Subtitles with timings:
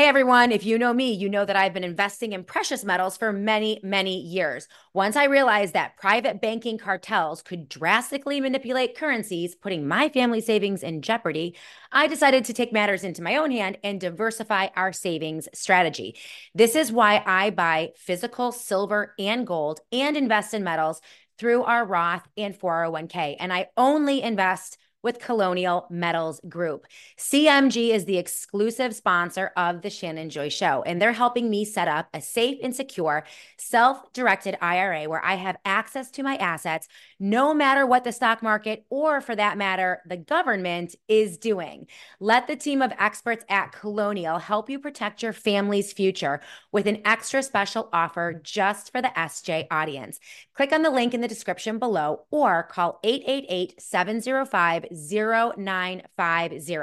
[0.00, 3.18] Hey everyone, if you know me, you know that I've been investing in precious metals
[3.18, 4.66] for many, many years.
[4.94, 10.82] Once I realized that private banking cartels could drastically manipulate currencies, putting my family savings
[10.82, 11.54] in jeopardy,
[11.92, 16.16] I decided to take matters into my own hand and diversify our savings strategy.
[16.54, 21.02] This is why I buy physical silver and gold and invest in metals
[21.36, 23.36] through our Roth and 401k.
[23.38, 26.86] And I only invest with Colonial Metals Group.
[27.18, 31.88] CMG is the exclusive sponsor of the Shannon Joy Show, and they're helping me set
[31.88, 33.24] up a safe and secure
[33.58, 38.42] self directed IRA where I have access to my assets no matter what the stock
[38.42, 41.86] market or, for that matter, the government is doing.
[42.18, 46.40] Let the team of experts at Colonial help you protect your family's future
[46.72, 50.18] with an extra special offer just for the SJ audience.
[50.54, 56.76] Click on the link in the description below or call 888 705 0950.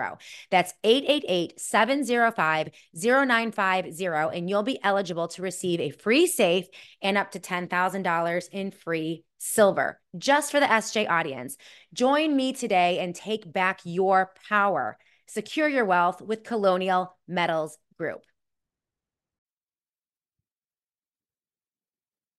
[0.50, 6.68] That's 888 705 0950, and you'll be eligible to receive a free safe
[7.02, 11.58] and up to $10,000 in free silver just for the SJ audience.
[11.94, 14.98] Join me today and take back your power.
[15.28, 18.27] Secure your wealth with Colonial Metals Group.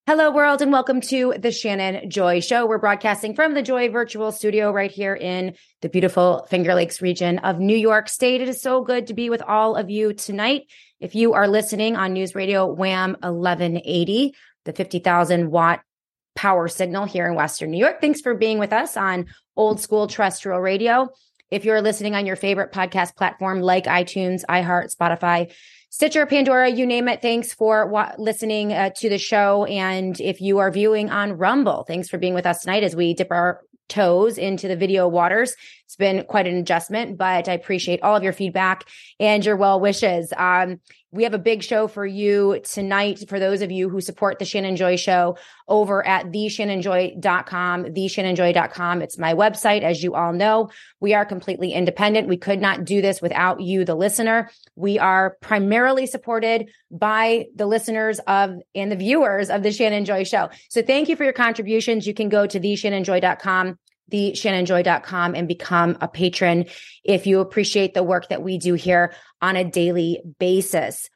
[0.09, 2.65] Hello, world, and welcome to the Shannon Joy Show.
[2.65, 7.41] We're broadcasting from the Joy Virtual Studio right here in the beautiful Finger Lakes region
[7.41, 8.41] of New York State.
[8.41, 10.63] It is so good to be with all of you tonight.
[10.99, 14.35] If you are listening on News Radio Wham 1180,
[14.65, 15.83] the 50,000 watt
[16.35, 20.07] power signal here in Western New York, thanks for being with us on old school
[20.07, 21.11] terrestrial radio.
[21.51, 25.53] If you're listening on your favorite podcast platform like iTunes, iHeart, Spotify,
[25.91, 27.23] Stitcher, Pandora, you name it.
[27.23, 29.65] Thanks for wa- listening uh, to the show.
[29.65, 33.15] And if you are viewing on Rumble, thanks for being with us tonight as we
[33.15, 35.55] dip our toes into the video waters.
[35.89, 38.85] It's been quite an adjustment, but I appreciate all of your feedback
[39.19, 40.35] and your well wishes.
[40.37, 40.81] Um,
[41.13, 44.45] we have a big show for you tonight for those of you who support the
[44.45, 49.01] Shannon Joy show over at theshannonjoy.com, theshannonjoy.com.
[49.01, 49.81] It's my website.
[49.81, 50.69] As you all know,
[51.01, 52.29] we are completely independent.
[52.29, 54.51] We could not do this without you, the listener.
[54.77, 60.25] We are primarily supported by the listeners of and the viewers of the Shannon Joy
[60.25, 60.51] show.
[60.69, 62.07] So thank you for your contributions.
[62.07, 63.79] You can go to theshannonjoy.com
[64.11, 66.67] theshannonjoy.com and become a patron
[67.05, 71.09] if you appreciate the work that we do here on a daily basis.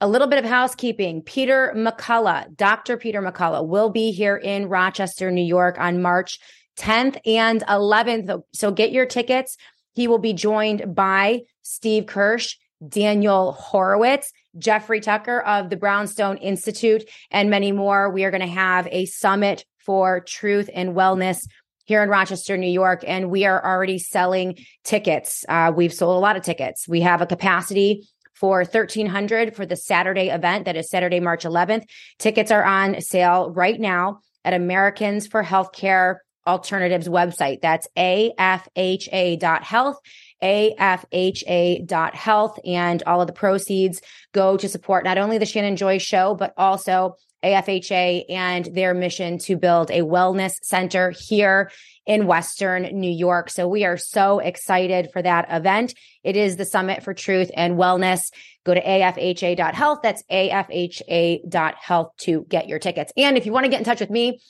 [0.00, 1.22] A little bit of housekeeping.
[1.22, 2.96] Peter McCullough, Dr.
[2.96, 6.38] Peter McCullough will be here in Rochester, New York on March
[6.78, 8.42] 10th and 11th.
[8.52, 9.56] So get your tickets.
[9.94, 17.08] He will be joined by Steve Kirsch, Daniel Horowitz, Jeffrey Tucker of the Brownstone Institute,
[17.30, 18.10] and many more.
[18.10, 21.46] We are going to have a summit for truth and wellness
[21.86, 25.44] here in Rochester, New York, and we are already selling tickets.
[25.48, 26.86] Uh, we've sold a lot of tickets.
[26.86, 31.88] We have a capacity for 1300 for the Saturday event that is Saturday, March 11th.
[32.18, 37.62] Tickets are on sale right now at Americans for Healthcare Alternatives website.
[37.62, 39.96] That's afha.health
[40.42, 44.02] afha.health and all of the proceeds
[44.32, 47.14] go to support not only the Shannon Joy show but also
[47.46, 51.70] AFHA and their mission to build a wellness center here
[52.06, 53.50] in Western New York.
[53.50, 55.94] So we are so excited for that event.
[56.22, 58.32] It is the Summit for Truth and Wellness.
[58.64, 60.00] Go to afha.health.
[60.02, 63.12] That's afha.health to get your tickets.
[63.16, 64.40] And if you want to get in touch with me,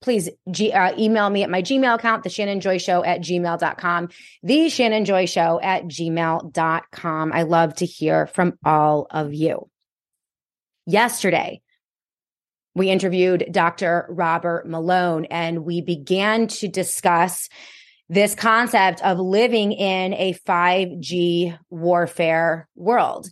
[0.00, 4.08] please G, uh, email me at my Gmail account, the Shannon Joy Show at gmail.com,
[4.42, 7.32] the Shannon Joy Show at gmail.com.
[7.32, 9.68] I love to hear from all of you.
[10.86, 11.60] Yesterday,
[12.76, 14.04] we interviewed Dr.
[14.10, 17.48] Robert Malone and we began to discuss
[18.10, 23.28] this concept of living in a 5G warfare world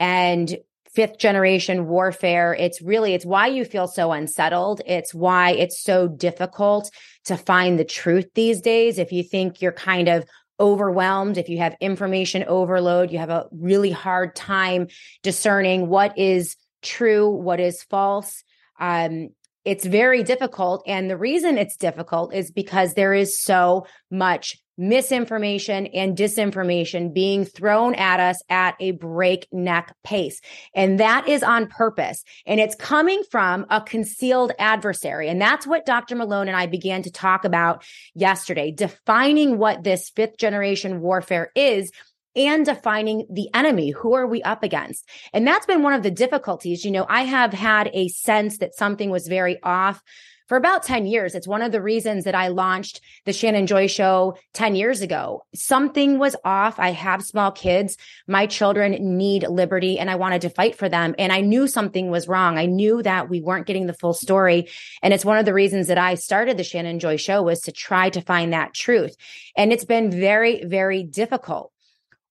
[0.00, 0.56] and
[0.92, 2.52] fifth generation warfare.
[2.52, 4.82] It's really, it's why you feel so unsettled.
[4.84, 6.90] It's why it's so difficult
[7.26, 8.98] to find the truth these days.
[8.98, 10.24] If you think you're kind of
[10.58, 14.88] overwhelmed, if you have information overload, you have a really hard time
[15.22, 18.42] discerning what is true, what is false
[18.80, 19.28] um,
[19.64, 20.82] it's very difficult.
[20.86, 27.44] And the reason it's difficult is because there is so much misinformation and disinformation being
[27.44, 30.40] thrown at us at a breakneck pace.
[30.74, 32.24] And that is on purpose.
[32.46, 35.28] And it's coming from a concealed adversary.
[35.28, 36.16] And that's what Dr.
[36.16, 37.84] Malone and I began to talk about
[38.14, 41.92] yesterday, defining what this fifth generation warfare is
[42.36, 43.90] and defining the enemy.
[43.90, 45.08] Who are we up against?
[45.32, 46.84] And that's been one of the difficulties.
[46.84, 50.02] You know, I have had a sense that something was very off
[50.50, 51.36] for about 10 years.
[51.36, 55.44] It's one of the reasons that I launched the Shannon Joy show 10 years ago.
[55.54, 56.80] Something was off.
[56.80, 57.96] I have small kids.
[58.26, 61.14] My children need liberty and I wanted to fight for them.
[61.20, 62.58] And I knew something was wrong.
[62.58, 64.68] I knew that we weren't getting the full story.
[65.04, 67.70] And it's one of the reasons that I started the Shannon Joy show was to
[67.70, 69.14] try to find that truth.
[69.56, 71.72] And it's been very, very difficult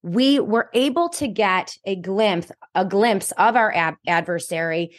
[0.02, 4.92] we were able to get a glimpse a glimpse of our ab- adversary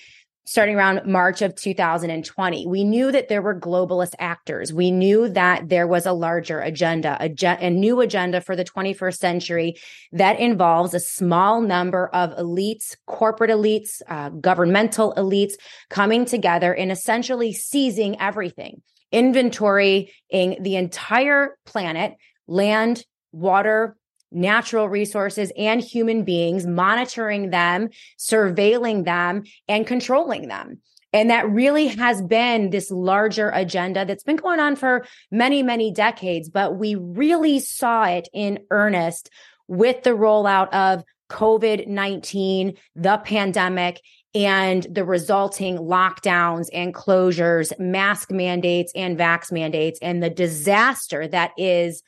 [0.50, 2.66] starting around March of 2020.
[2.66, 4.72] We knew that there were globalist actors.
[4.72, 8.64] We knew that there was a larger agenda, a, ge- a, new agenda for the
[8.64, 9.76] 21st century
[10.10, 15.52] that involves a small number of elites, corporate elites, uh, governmental elites
[15.88, 18.82] coming together and essentially seizing everything,
[19.12, 22.16] inventorying the entire planet,
[22.48, 23.96] land, water,
[24.32, 27.88] natural resources and human beings, monitoring them,
[28.18, 30.78] surveilling them, and controlling them.
[31.12, 35.92] And that really has been this larger agenda that's been going on for many, many
[35.92, 39.30] decades, but we really saw it in earnest
[39.66, 44.00] with the rollout of COVID 19, the pandemic,
[44.34, 51.52] and the resulting lockdowns and closures, mask mandates and vax mandates, and the disaster that
[51.56, 52.02] is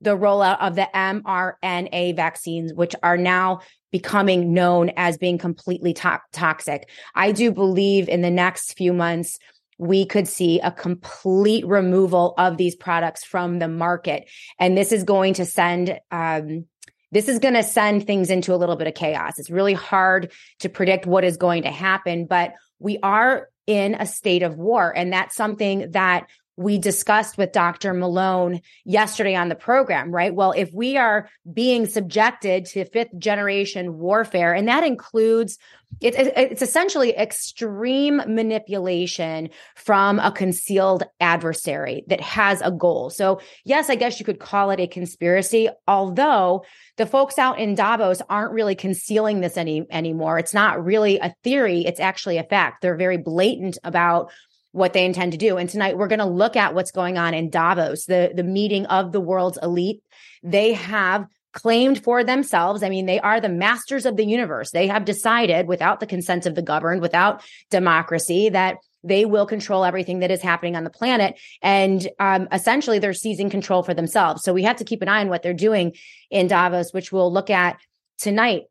[0.00, 3.60] the rollout of the mRNA vaccines, which are now
[3.92, 6.88] becoming known as being completely to- toxic.
[7.14, 9.38] I do believe in the next few months,
[9.78, 14.28] we could see a complete removal of these products from the market.
[14.58, 16.66] And this is going to send, um,
[17.12, 19.38] this is going to send things into a little bit of chaos.
[19.38, 24.06] It's really hard to predict what is going to happen, but we are in a
[24.06, 24.92] state of war.
[24.94, 26.26] And that's something that
[26.60, 27.94] we discussed with Dr.
[27.94, 30.34] Malone yesterday on the program, right?
[30.34, 35.56] Well, if we are being subjected to fifth generation warfare, and that includes
[36.02, 43.08] it's it's essentially extreme manipulation from a concealed adversary that has a goal.
[43.08, 46.64] So, yes, I guess you could call it a conspiracy, although
[46.98, 50.38] the folks out in Davos aren't really concealing this any anymore.
[50.38, 52.82] It's not really a theory, it's actually a fact.
[52.82, 54.30] They're very blatant about
[54.72, 55.56] what they intend to do.
[55.56, 58.86] And tonight we're going to look at what's going on in Davos, the, the meeting
[58.86, 60.02] of the world's elite.
[60.42, 62.82] They have claimed for themselves.
[62.82, 64.70] I mean, they are the masters of the universe.
[64.70, 69.84] They have decided without the consent of the governed, without democracy, that they will control
[69.84, 71.38] everything that is happening on the planet.
[71.62, 74.42] And um, essentially, they're seizing control for themselves.
[74.44, 75.94] So we have to keep an eye on what they're doing
[76.30, 77.78] in Davos, which we'll look at
[78.18, 78.64] tonight.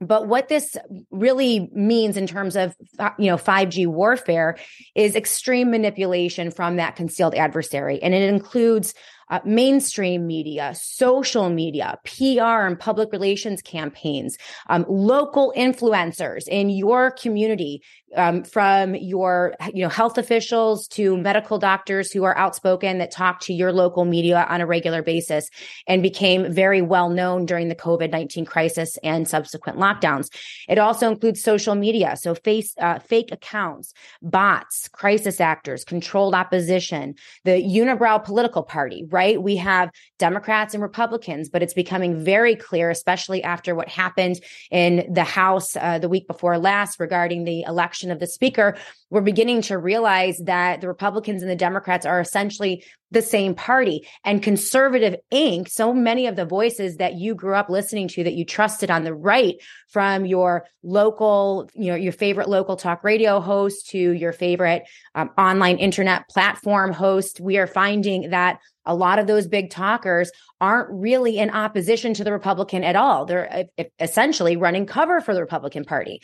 [0.00, 0.76] But what this
[1.10, 2.74] really means in terms of
[3.18, 4.56] you know 5G warfare
[4.94, 8.02] is extreme manipulation from that concealed adversary.
[8.02, 8.94] And it includes
[9.30, 14.36] uh, mainstream media, social media, PR and public relations campaigns,
[14.68, 17.80] um, local influencers in your community,
[18.16, 23.40] um, from your you know health officials to medical doctors who are outspoken that talk
[23.40, 25.50] to your local media on a regular basis
[25.86, 30.28] and became very well known during the covid-19 crisis and subsequent lockdowns
[30.68, 33.92] it also includes social media so face uh, fake accounts
[34.22, 37.14] bots crisis actors controlled opposition
[37.44, 39.42] the unibrow political party right?
[39.42, 44.40] We have Democrats and Republicans, but it's becoming very clear, especially after what happened
[44.70, 48.76] in the House uh, the week before last regarding the election of the speaker.
[49.10, 54.06] We're beginning to realize that the Republicans and the Democrats are essentially the same party
[54.24, 55.68] and conservative Inc.
[55.68, 59.04] So many of the voices that you grew up listening to that you trusted on
[59.04, 59.56] the right
[59.88, 64.84] from your local, you know, your favorite local talk radio host to your favorite
[65.14, 70.30] um, online internet platform host, we are finding that a lot of those big talkers
[70.60, 73.24] aren't really in opposition to the Republican at all.
[73.24, 73.66] They're
[73.98, 76.22] essentially running cover for the Republican Party.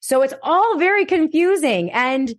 [0.00, 1.90] So it's all very confusing.
[1.92, 2.34] And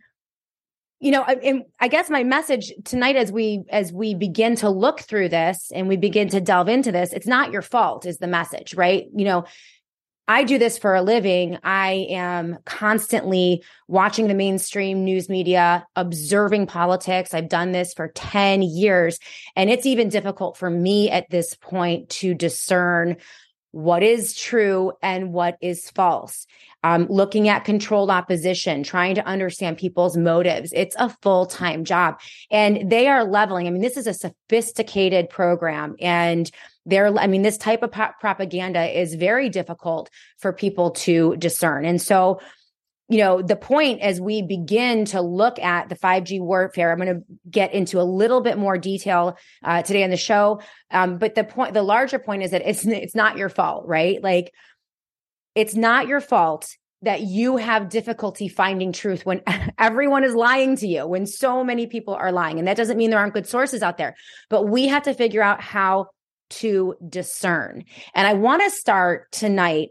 [1.00, 5.00] you know, I, I guess my message tonight, as we as we begin to look
[5.00, 8.28] through this and we begin to delve into this, it's not your fault, is the
[8.28, 9.08] message, right?
[9.16, 9.46] You know,
[10.30, 11.58] I do this for a living.
[11.64, 17.34] I am constantly watching the mainstream news media, observing politics.
[17.34, 19.18] I've done this for 10 years.
[19.56, 23.18] And it's even difficult for me at this point to discern
[23.72, 26.48] what is true and what is false
[26.84, 30.72] um, looking at controlled opposition, trying to understand people's motives.
[30.74, 33.68] It's a full time job and they are leveling.
[33.68, 36.50] I mean, this is a sophisticated program and
[36.86, 41.86] they're, I mean, this type of propaganda is very difficult for people to discern.
[41.86, 42.40] And so,
[43.10, 47.16] you know, the point as we begin to look at the 5G warfare, I'm going
[47.16, 50.62] to get into a little bit more detail uh, today on the show.
[50.92, 54.22] Um, but the point, the larger point is that it's it's not your fault, right?
[54.22, 54.54] Like
[55.56, 56.70] it's not your fault
[57.02, 59.42] that you have difficulty finding truth when
[59.80, 62.60] everyone is lying to you, when so many people are lying.
[62.60, 64.16] And that doesn't mean there aren't good sources out there,
[64.50, 66.08] but we have to figure out how
[66.50, 67.86] to discern.
[68.14, 69.90] And I want to start tonight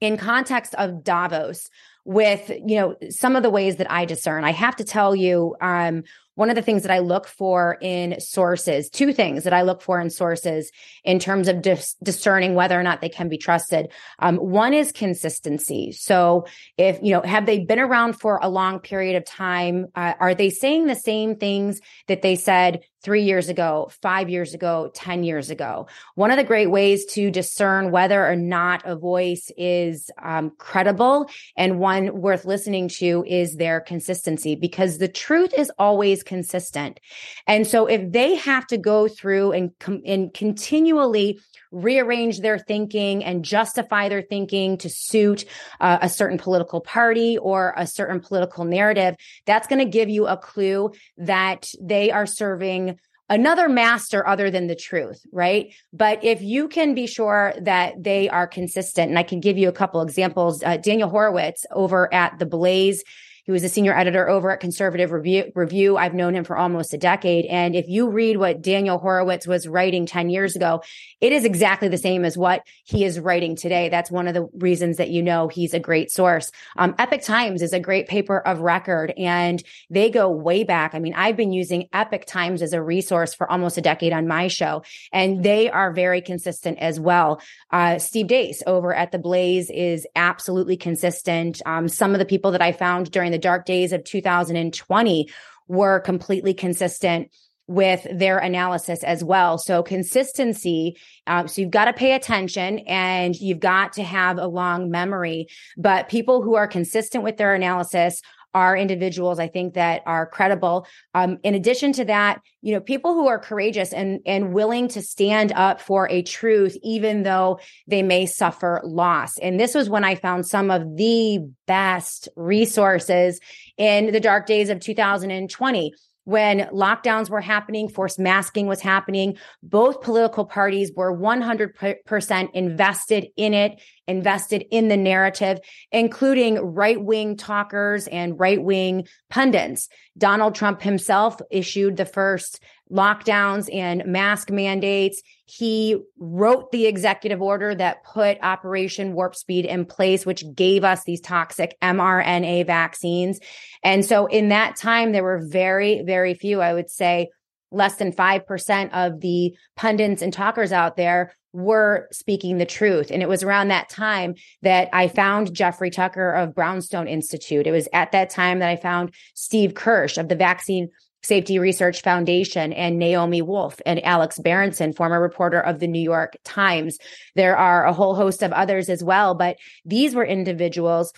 [0.00, 1.68] in context of Davos
[2.08, 4.42] with, you know, some of the ways that I discern.
[4.42, 6.04] I have to tell you, um,
[6.38, 9.82] one of the things that I look for in sources, two things that I look
[9.82, 10.70] for in sources
[11.02, 13.90] in terms of dis- discerning whether or not they can be trusted.
[14.20, 15.90] Um, one is consistency.
[15.90, 19.86] So if, you know, have they been around for a long period of time?
[19.96, 24.54] Uh, are they saying the same things that they said three years ago, five years
[24.54, 25.86] ago, 10 years ago.
[26.14, 31.30] One of the great ways to discern whether or not a voice is um, credible
[31.56, 37.00] and one worth listening to is their consistency because the truth is always consistent.
[37.46, 41.40] And so if they have to go through and, com- and continually
[41.72, 45.44] rearrange their thinking and justify their thinking to suit
[45.80, 49.16] uh, a certain political party or a certain political narrative,
[49.46, 52.98] that's going to give you a clue that they are serving
[53.30, 55.74] another master other than the truth, right?
[55.92, 59.68] But if you can be sure that they are consistent, and I can give you
[59.68, 63.02] a couple examples, uh, Daniel Horowitz over at the Blaze
[63.48, 65.96] he was a senior editor over at Conservative Review.
[65.96, 67.46] I've known him for almost a decade.
[67.46, 70.82] And if you read what Daniel Horowitz was writing 10 years ago,
[71.22, 73.88] it is exactly the same as what he is writing today.
[73.88, 76.52] That's one of the reasons that you know he's a great source.
[76.76, 80.94] Um, Epoch Times is a great paper of record and they go way back.
[80.94, 84.28] I mean, I've been using Epoch Times as a resource for almost a decade on
[84.28, 87.40] my show, and they are very consistent as well.
[87.70, 91.62] Uh, Steve Deace over at The Blaze is absolutely consistent.
[91.64, 95.30] Um, some of the people that I found during the the dark days of 2020
[95.68, 97.30] were completely consistent
[97.68, 99.58] with their analysis as well.
[99.58, 100.96] So consistency.
[101.26, 105.48] Um, so you've got to pay attention and you've got to have a long memory.
[105.76, 108.22] But people who are consistent with their analysis
[108.54, 110.86] are individuals I think that are credible.
[111.14, 115.02] Um, in addition to that, you know, people who are courageous and and willing to
[115.02, 119.38] stand up for a truth, even though they may suffer loss.
[119.38, 123.40] And this was when I found some of the best resources
[123.76, 125.92] in the dark days of 2020
[126.28, 133.54] when lockdowns were happening, forced masking was happening, both political parties were 100% invested in
[133.54, 135.60] it, invested in the narrative,
[135.92, 139.88] including right wing talkers and right wing pundits.
[140.16, 142.60] Donald Trump himself issued the first
[142.90, 145.22] lockdowns and mask mandates.
[145.44, 151.04] He wrote the executive order that put Operation Warp Speed in place, which gave us
[151.04, 153.40] these toxic mRNA vaccines.
[153.84, 157.28] And so in that time, there were very, very few, I would say,
[157.70, 163.10] less than 5% of the pundits and talkers out there were speaking the truth.
[163.10, 167.66] And it was around that time that I found Jeffrey Tucker of Brownstone Institute.
[167.66, 170.88] It was at that time that I found Steve Kirsch of the Vaccine
[171.22, 176.36] Safety Research Foundation and Naomi Wolf and Alex Berenson, former reporter of the New York
[176.44, 176.98] Times.
[177.34, 181.12] There are a whole host of others as well, but these were individuals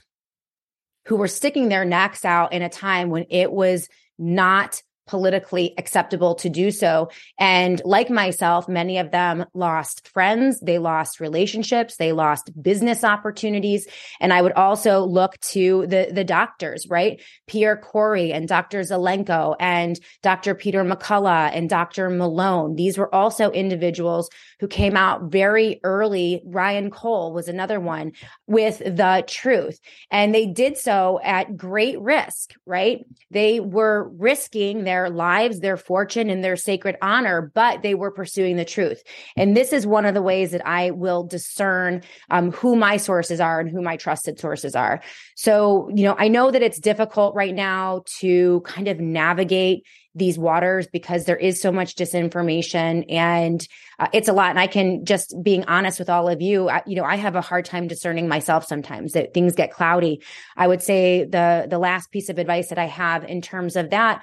[1.07, 6.37] who were sticking their necks out in a time when it was not politically acceptable
[6.37, 7.11] to do so.
[7.37, 13.88] And like myself, many of them lost friends, they lost relationships, they lost business opportunities.
[14.21, 17.21] And I would also look to the, the doctors, right?
[17.49, 18.83] Pierre Kory and Dr.
[18.83, 20.55] Zelenko and Dr.
[20.55, 22.09] Peter McCullough and Dr.
[22.09, 22.76] Malone.
[22.76, 26.40] These were also individuals who came out very early.
[26.45, 28.12] Ryan Cole was another one
[28.47, 29.81] with the truth.
[30.12, 33.05] And they did so at great risk, right?
[33.33, 38.11] They were risking their their lives, their fortune, and their sacred honor, but they were
[38.11, 39.02] pursuing the truth.
[39.37, 43.40] And this is one of the ways that I will discern um, who my sources
[43.40, 45.00] are and who my trusted sources are.
[45.37, 50.38] So, you know, I know that it's difficult right now to kind of navigate these
[50.38, 53.66] waters because there is so much disinformation and
[54.00, 56.83] uh, it's a lot and i can just being honest with all of you I,
[56.85, 60.21] you know i have a hard time discerning myself sometimes that things get cloudy
[60.57, 63.90] i would say the the last piece of advice that i have in terms of
[63.90, 64.23] that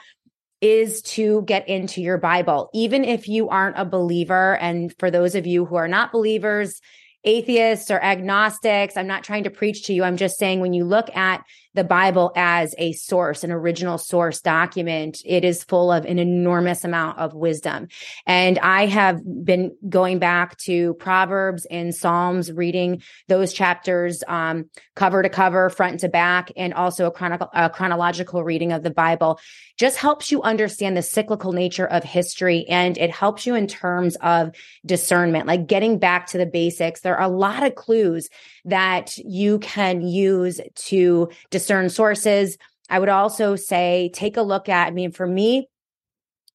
[0.61, 4.57] is to get into your Bible, even if you aren't a believer.
[4.57, 6.81] And for those of you who are not believers,
[7.23, 10.03] atheists or agnostics, I'm not trying to preach to you.
[10.03, 11.43] I'm just saying when you look at
[11.77, 16.83] the Bible as a source, an original source document, it is full of an enormous
[16.83, 17.87] amount of wisdom.
[18.25, 25.21] And I have been going back to Proverbs and Psalms, reading those chapters um, cover
[25.21, 29.39] to cover, front to back, and also a, a chronological reading of the Bible
[29.77, 34.15] just helps you understand the cyclical nature of history and it helps you in terms
[34.21, 34.51] of
[34.85, 37.01] discernment, like getting back to the basics.
[37.01, 38.29] There are a lot of clues
[38.65, 42.57] that you can use to discern sources.
[42.89, 45.67] I would also say take a look at, I mean, for me,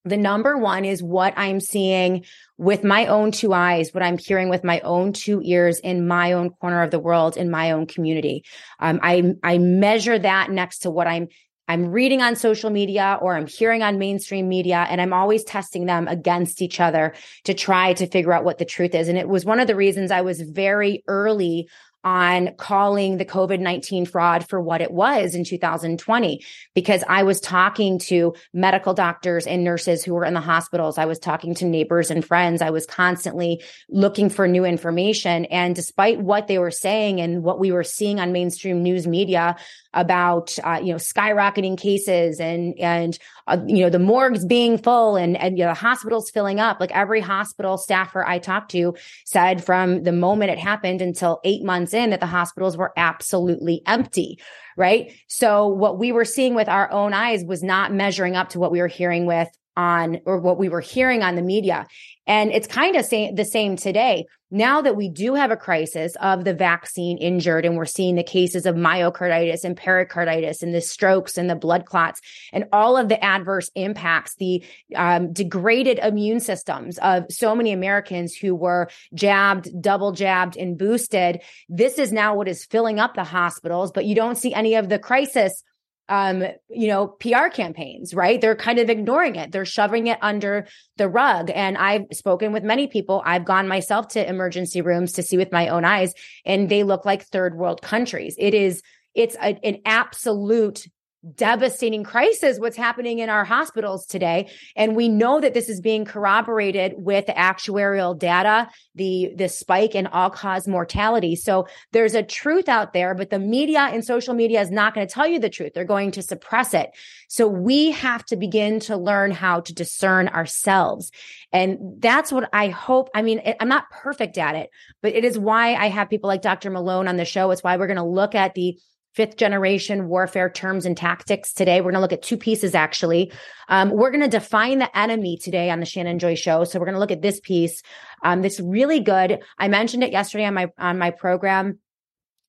[0.05, 2.25] the number one is what I'm seeing
[2.57, 6.33] with my own two eyes, what I'm hearing with my own two ears in my
[6.33, 8.43] own corner of the world, in my own community.
[8.79, 11.29] Um, I, I measure that next to what I'm
[11.67, 15.85] I'm reading on social media or I'm hearing on mainstream media and I'm always testing
[15.85, 17.13] them against each other
[17.45, 19.07] to try to figure out what the truth is.
[19.07, 21.69] And it was one of the reasons I was very early
[22.03, 26.43] on calling the COVID 19 fraud for what it was in 2020,
[26.73, 30.97] because I was talking to medical doctors and nurses who were in the hospitals.
[30.97, 32.61] I was talking to neighbors and friends.
[32.61, 35.45] I was constantly looking for new information.
[35.45, 39.55] And despite what they were saying and what we were seeing on mainstream news media
[39.93, 45.15] about, uh, you know, skyrocketing cases and, and, uh, you know, the morgues being full
[45.15, 48.95] and, and, you know, the hospitals filling up, like every hospital staffer I talked to
[49.25, 53.81] said from the moment it happened until eight months in that the hospitals were absolutely
[53.85, 54.39] empty,
[54.77, 55.11] right?
[55.27, 58.71] So what we were seeing with our own eyes was not measuring up to what
[58.71, 61.87] we were hearing with on or what we were hearing on the media.
[62.25, 64.25] And it's kind of the same today.
[64.49, 68.23] Now that we do have a crisis of the vaccine injured and we're seeing the
[68.23, 72.21] cases of myocarditis and pericarditis and the strokes and the blood clots
[72.53, 74.63] and all of the adverse impacts, the
[74.95, 81.41] um, degraded immune systems of so many Americans who were jabbed, double jabbed and boosted.
[81.67, 84.87] This is now what is filling up the hospitals, but you don't see any of
[84.87, 85.63] the crisis
[86.09, 88.39] um, you know, PR campaigns, right?
[88.39, 89.51] They're kind of ignoring it.
[89.51, 90.67] They're shoving it under
[90.97, 91.49] the rug.
[91.49, 93.21] And I've spoken with many people.
[93.25, 96.13] I've gone myself to emergency rooms to see with my own eyes,
[96.45, 98.35] and they look like third world countries.
[98.37, 98.81] It is,
[99.15, 100.85] it's a, an absolute
[101.35, 104.49] devastating crisis what's happening in our hospitals today.
[104.75, 110.07] And we know that this is being corroborated with actuarial data the the spike in
[110.07, 111.35] all cause mortality.
[111.35, 115.07] So there's a truth out there but the media and social media is not going
[115.07, 115.71] to tell you the truth.
[115.73, 116.91] They're going to suppress it.
[117.29, 121.11] So we have to begin to learn how to discern ourselves.
[121.51, 124.69] And that's what i hope i mean i'm not perfect at it
[125.01, 127.51] but it is why i have people like dr malone on the show.
[127.51, 128.77] It's why we're going to look at the
[129.13, 131.81] fifth generation warfare terms and tactics today.
[131.81, 133.31] We're going to look at two pieces actually.
[133.69, 136.63] Um, we're going to define the enemy today on the Shannon Joy show.
[136.63, 137.81] So we're going to look at this piece.
[138.23, 139.39] Um, that's really good.
[139.57, 141.79] I mentioned it yesterday on my, on my program.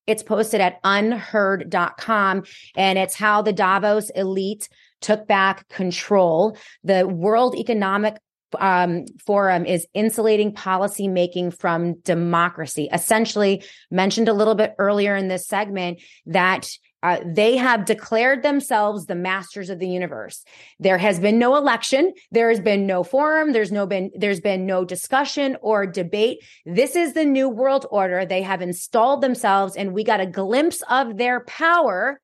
[0.07, 2.45] It's posted at unherd.com
[2.77, 4.69] and it's how the Davos elite
[5.01, 6.57] took back control.
[6.83, 8.17] The World Economic
[8.61, 12.89] um, forum is insulating policy making from democracy.
[12.93, 16.69] Essentially, mentioned a little bit earlier in this segment that
[17.05, 20.43] uh, they have declared themselves the masters of the universe.
[20.81, 22.15] There has been no election.
[22.31, 23.53] There has been no forum.
[23.53, 26.39] There's no been, there's been no discussion or debate.
[26.65, 28.25] This is the new world order.
[28.25, 32.23] They have installed themselves and we got a glimpse of their power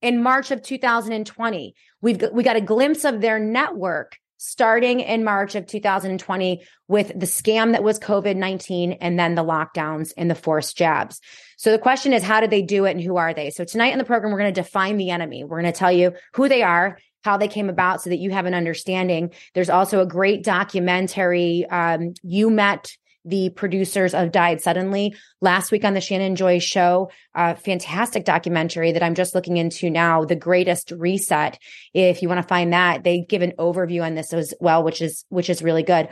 [0.00, 1.74] in March of 2020.
[2.00, 7.26] We've we got a glimpse of their network starting in March of 2020 with the
[7.26, 11.20] scam that was COVID 19 and then the lockdowns and the forced jabs.
[11.58, 13.50] So the question is, how did they do it and who are they?
[13.50, 15.44] So tonight in the program, we're going to define the enemy.
[15.44, 18.30] We're going to tell you who they are, how they came about so that you
[18.30, 19.32] have an understanding.
[19.54, 21.66] There's also a great documentary.
[21.66, 22.96] Um, you met
[23.28, 27.10] the producers of Died Suddenly last week on the Shannon Joy show.
[27.34, 31.58] A fantastic documentary that I'm just looking into now, The Greatest Reset.
[31.92, 35.02] If you want to find that, they give an overview on this as well, which
[35.02, 36.08] is, which is really good.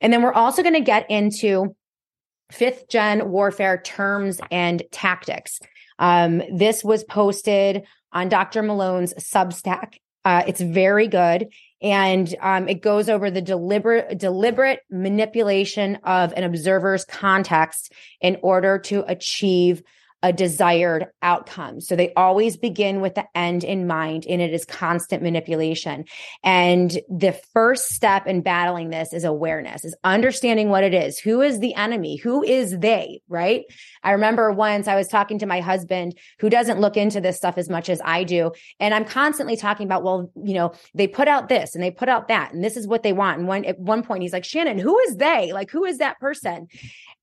[0.00, 1.74] And then we're also going to get into
[2.52, 5.60] fifth gen warfare terms and tactics.
[5.98, 8.62] Um, this was posted on Dr.
[8.62, 9.94] Malone's Substack.
[10.24, 11.48] Uh, it's very good
[11.80, 18.78] and um, it goes over the deliberate deliberate manipulation of an observer's context in order
[18.78, 19.82] to achieve
[20.22, 21.80] a desired outcome.
[21.80, 26.06] So they always begin with the end in mind and it is constant manipulation.
[26.42, 31.20] And the first step in battling this is awareness, is understanding what it is.
[31.20, 32.16] Who is the enemy?
[32.16, 33.22] Who is they?
[33.28, 33.64] Right.
[34.02, 37.56] I remember once I was talking to my husband who doesn't look into this stuff
[37.56, 38.50] as much as I do.
[38.80, 42.08] And I'm constantly talking about, well, you know, they put out this and they put
[42.08, 43.38] out that, and this is what they want.
[43.38, 45.52] And one, at one point he's like, Shannon, who is they?
[45.52, 46.66] Like, who is that person?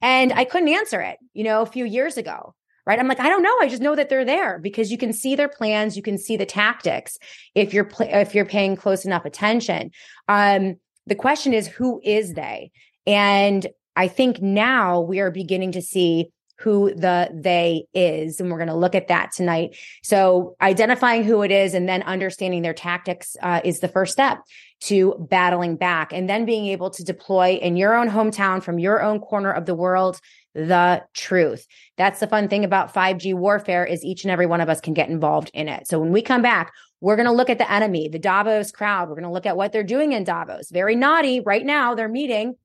[0.02, 2.54] And I couldn't answer it, you know, a few years ago
[2.86, 3.00] right?
[3.00, 3.56] I'm like, I don't know.
[3.62, 6.38] I just know that they're there because you can see their plans, you can see
[6.38, 7.18] the tactics
[7.54, 9.92] if you're pl- if you're paying close enough attention.
[10.28, 10.76] Um,
[11.08, 12.72] the question is, who is they?
[13.06, 18.40] And I think now we are beginning to see who the they is.
[18.40, 19.78] And we're going to look at that tonight.
[20.04, 24.40] So identifying who it is and then understanding their tactics uh, is the first step
[24.82, 29.02] to battling back and then being able to deploy in your own hometown from your
[29.02, 30.20] own corner of the world
[30.54, 31.68] the truth.
[31.98, 34.94] That's the fun thing about 5G warfare is each and every one of us can
[34.94, 35.86] get involved in it.
[35.86, 39.10] So when we come back, we're going to look at the enemy, the Davos crowd.
[39.10, 40.72] We're going to look at what they're doing in Davos.
[40.72, 41.94] Very naughty right now.
[41.94, 42.56] They're meeting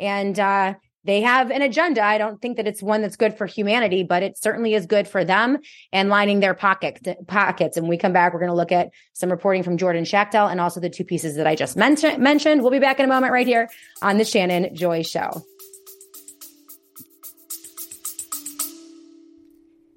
[0.00, 2.02] and uh, they have an agenda.
[2.02, 5.06] I don't think that it's one that's good for humanity, but it certainly is good
[5.06, 5.58] for them
[5.92, 7.76] and lining their pocket, pockets.
[7.76, 10.60] And we come back, we're going to look at some reporting from Jordan Schachtel and
[10.60, 12.22] also the two pieces that I just mentioned.
[12.22, 12.62] Mentioned.
[12.62, 13.68] We'll be back in a moment right here
[14.02, 15.44] on the Shannon Joy Show.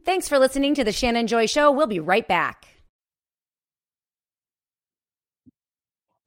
[0.04, 1.72] Thanks for listening to the Shannon Joy Show.
[1.72, 2.67] We'll be right back.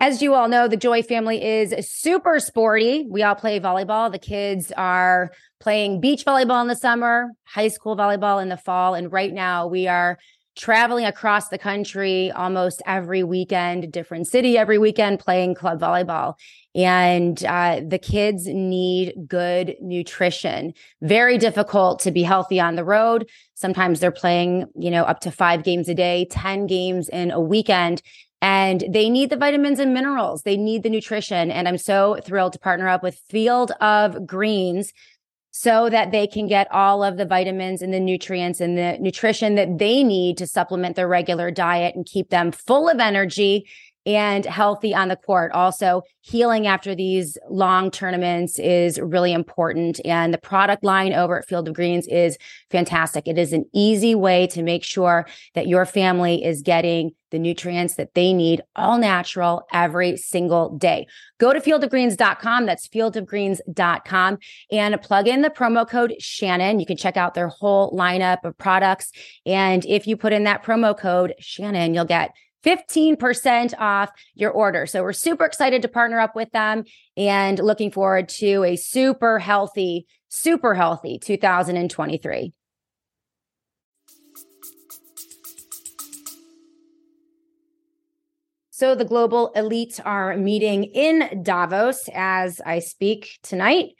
[0.03, 3.07] As you all know, the Joy family is super sporty.
[3.11, 4.11] We all play volleyball.
[4.11, 8.95] The kids are playing beach volleyball in the summer, high school volleyball in the fall.
[8.95, 10.19] And right now we are
[10.57, 16.35] traveling across the country almost every weekend, different city every weekend, playing club volleyball.
[16.75, 20.73] And uh, the kids need good nutrition.
[21.03, 23.29] Very difficult to be healthy on the road.
[23.53, 27.41] Sometimes they're playing, you know, up to five games a day, 10 games in a
[27.41, 28.01] weekend
[28.43, 30.43] and they need the vitamins and minerals.
[30.43, 31.51] They need the nutrition.
[31.51, 34.93] And I'm so thrilled to partner up with Field of Greens
[35.51, 39.57] so that they can get all of the vitamins and the nutrients and the nutrition
[39.57, 43.69] that they need to supplement their regular diet and keep them full of energy
[44.07, 45.53] and healthy on the court.
[45.53, 50.01] Also, healing after these long tournaments is really important.
[50.05, 52.39] And the product line over at Field of Greens is
[52.71, 53.29] fantastic.
[53.29, 57.95] It is an easy way to make sure that your family is getting the nutrients
[57.95, 61.07] that they need all natural every single day.
[61.39, 62.67] Go to fieldofgreens.com.
[62.67, 64.39] That's fieldofgreens.com
[64.73, 66.81] and plug in the promo code Shannon.
[66.81, 69.13] You can check out their whole lineup of products.
[69.47, 72.33] And if you put in that promo code Shannon, you'll get
[72.65, 74.87] 15% off your order.
[74.87, 76.85] So we're super excited to partner up with them
[77.17, 82.53] and looking forward to a super healthy, super healthy 2023.
[88.81, 93.91] So the global elites are meeting in Davos as I speak tonight.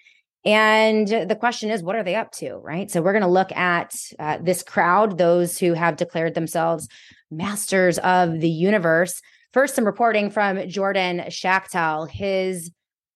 [0.43, 2.55] And the question is, what are they up to?
[2.55, 2.91] Right.
[2.91, 6.89] So we're going to look at uh, this crowd, those who have declared themselves
[7.31, 9.21] masters of the universe.
[9.53, 12.07] First, some reporting from Jordan Schachtel.
[12.07, 12.71] His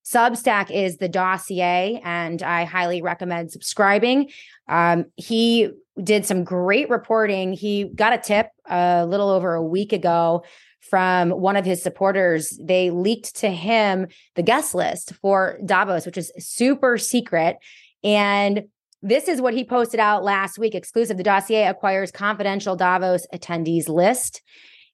[0.04, 4.30] Substack is the dossier, and I highly recommend subscribing.
[4.68, 5.70] Um, he
[6.02, 7.54] did some great reporting.
[7.54, 10.44] He got a tip a little over a week ago
[10.80, 12.58] from one of his supporters.
[12.62, 17.56] They leaked to him the guest list for Davos, which is super secret.
[18.02, 18.64] And
[19.04, 21.18] this is what he posted out last week exclusive.
[21.18, 24.40] The dossier acquires confidential Davos attendees list.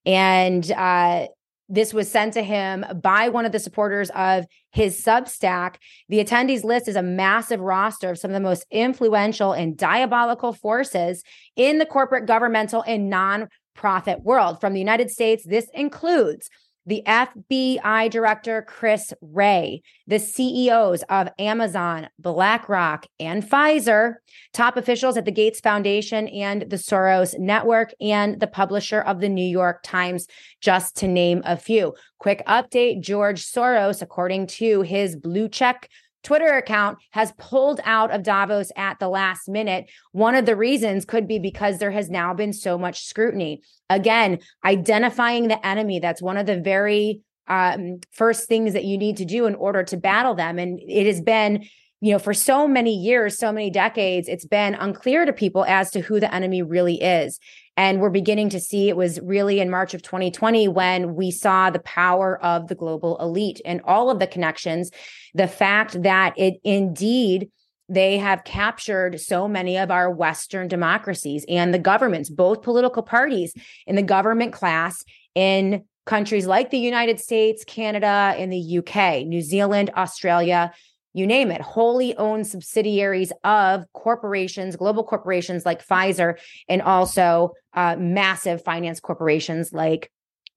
[0.05, 1.29] And uh,
[1.69, 5.77] this was sent to him by one of the supporters of his Substack.
[6.09, 10.53] The attendees list is a massive roster of some of the most influential and diabolical
[10.53, 11.23] forces
[11.55, 14.61] in the corporate, governmental, and non-profit world.
[14.61, 16.51] From the United States, this includes
[16.87, 24.15] the FBI director, Chris Wray, the CEOs of Amazon, BlackRock, and Pfizer,
[24.53, 29.29] top officials at the Gates Foundation and the Soros Network, and the publisher of the
[29.29, 30.27] New York Times,
[30.61, 31.95] just to name a few.
[32.19, 35.89] Quick update George Soros, according to his blue check
[36.23, 39.91] Twitter account has pulled out of Davos at the last minute.
[40.13, 43.63] One of the reasons could be because there has now been so much scrutiny.
[43.89, 49.17] Again, identifying the enemy, that's one of the very um, first things that you need
[49.17, 50.59] to do in order to battle them.
[50.59, 51.65] And it has been,
[52.01, 55.91] you know, for so many years, so many decades, it's been unclear to people as
[55.91, 57.39] to who the enemy really is.
[57.77, 61.71] And we're beginning to see it was really in March of 2020 when we saw
[61.71, 64.91] the power of the global elite and all of the connections
[65.35, 67.51] the fact that it indeed
[67.89, 73.53] they have captured so many of our Western democracies and the governments, both political parties
[73.87, 79.43] in the government class in countries like the United States, Canada, and the UK, New
[79.43, 80.73] Zealand, Australia,
[81.13, 87.97] you name it, wholly owned subsidiaries of corporations, global corporations like Pfizer, and also uh,
[87.99, 90.11] massive finance corporations like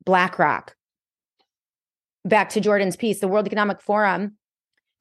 [0.06, 0.76] BlackRock.
[2.26, 4.38] Back to Jordan's piece, the World Economic Forum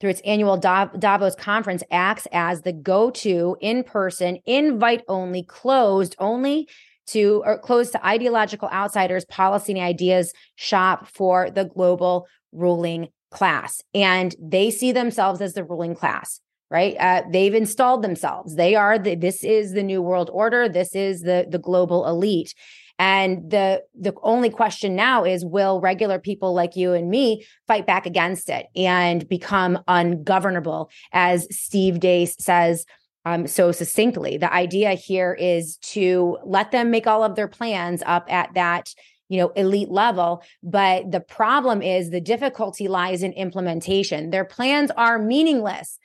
[0.03, 6.13] through its annual Davos conference, acts as the go to in person, invite only, closed
[6.19, 6.67] only
[7.07, 13.81] to or closed to ideological outsiders, policy and ideas shop for the global ruling class.
[13.93, 16.39] And they see themselves as the ruling class
[16.71, 20.95] right uh, they've installed themselves they are the, this is the new world order this
[20.95, 22.55] is the the global elite
[22.99, 27.85] and the the only question now is will regular people like you and me fight
[27.85, 32.85] back against it and become ungovernable as Steve Deace says
[33.25, 34.37] um, so succinctly.
[34.37, 38.93] The idea here is to let them make all of their plans up at that
[39.33, 44.29] you know elite level but the problem is the difficulty lies in implementation.
[44.29, 45.99] Their plans are meaningless.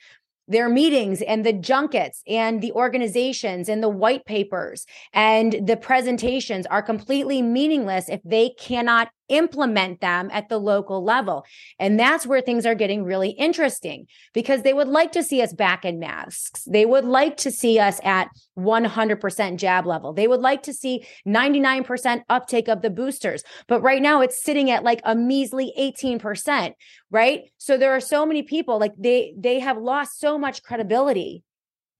[0.47, 6.65] Their meetings and the junkets and the organizations and the white papers and the presentations
[6.65, 11.45] are completely meaningless if they cannot implement them at the local level.
[11.79, 15.53] And that's where things are getting really interesting because they would like to see us
[15.53, 16.63] back in masks.
[16.65, 20.13] They would like to see us at 100% jab level.
[20.13, 23.43] They would like to see 99% uptake of the boosters.
[23.67, 26.73] But right now it's sitting at like a measly 18%,
[27.11, 27.43] right?
[27.57, 31.43] So there are so many people like they they have lost so much credibility.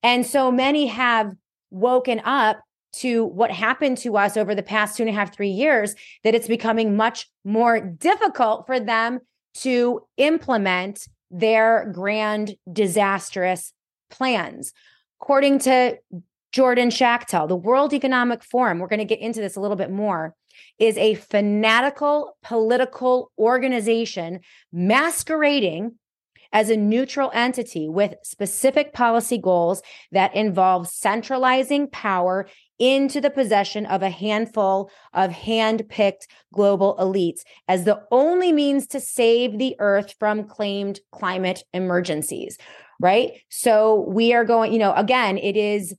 [0.02, 1.34] And so many have
[1.70, 2.60] woken up
[2.92, 6.34] to what happened to us over the past two and a half, three years, that
[6.34, 9.20] it's becoming much more difficult for them
[9.54, 13.72] to implement their grand, disastrous
[14.10, 14.72] plans.
[15.20, 15.98] According to
[16.52, 19.90] Jordan Schachtel, the World Economic Forum, we're going to get into this a little bit
[19.90, 20.34] more,
[20.78, 24.40] is a fanatical political organization
[24.72, 25.94] masquerading
[26.52, 32.48] as a neutral entity with specific policy goals that involve centralizing power
[32.80, 38.98] into the possession of a handful of hand-picked global elites as the only means to
[38.98, 42.58] save the earth from claimed climate emergencies
[42.98, 45.94] right so we are going you know again it is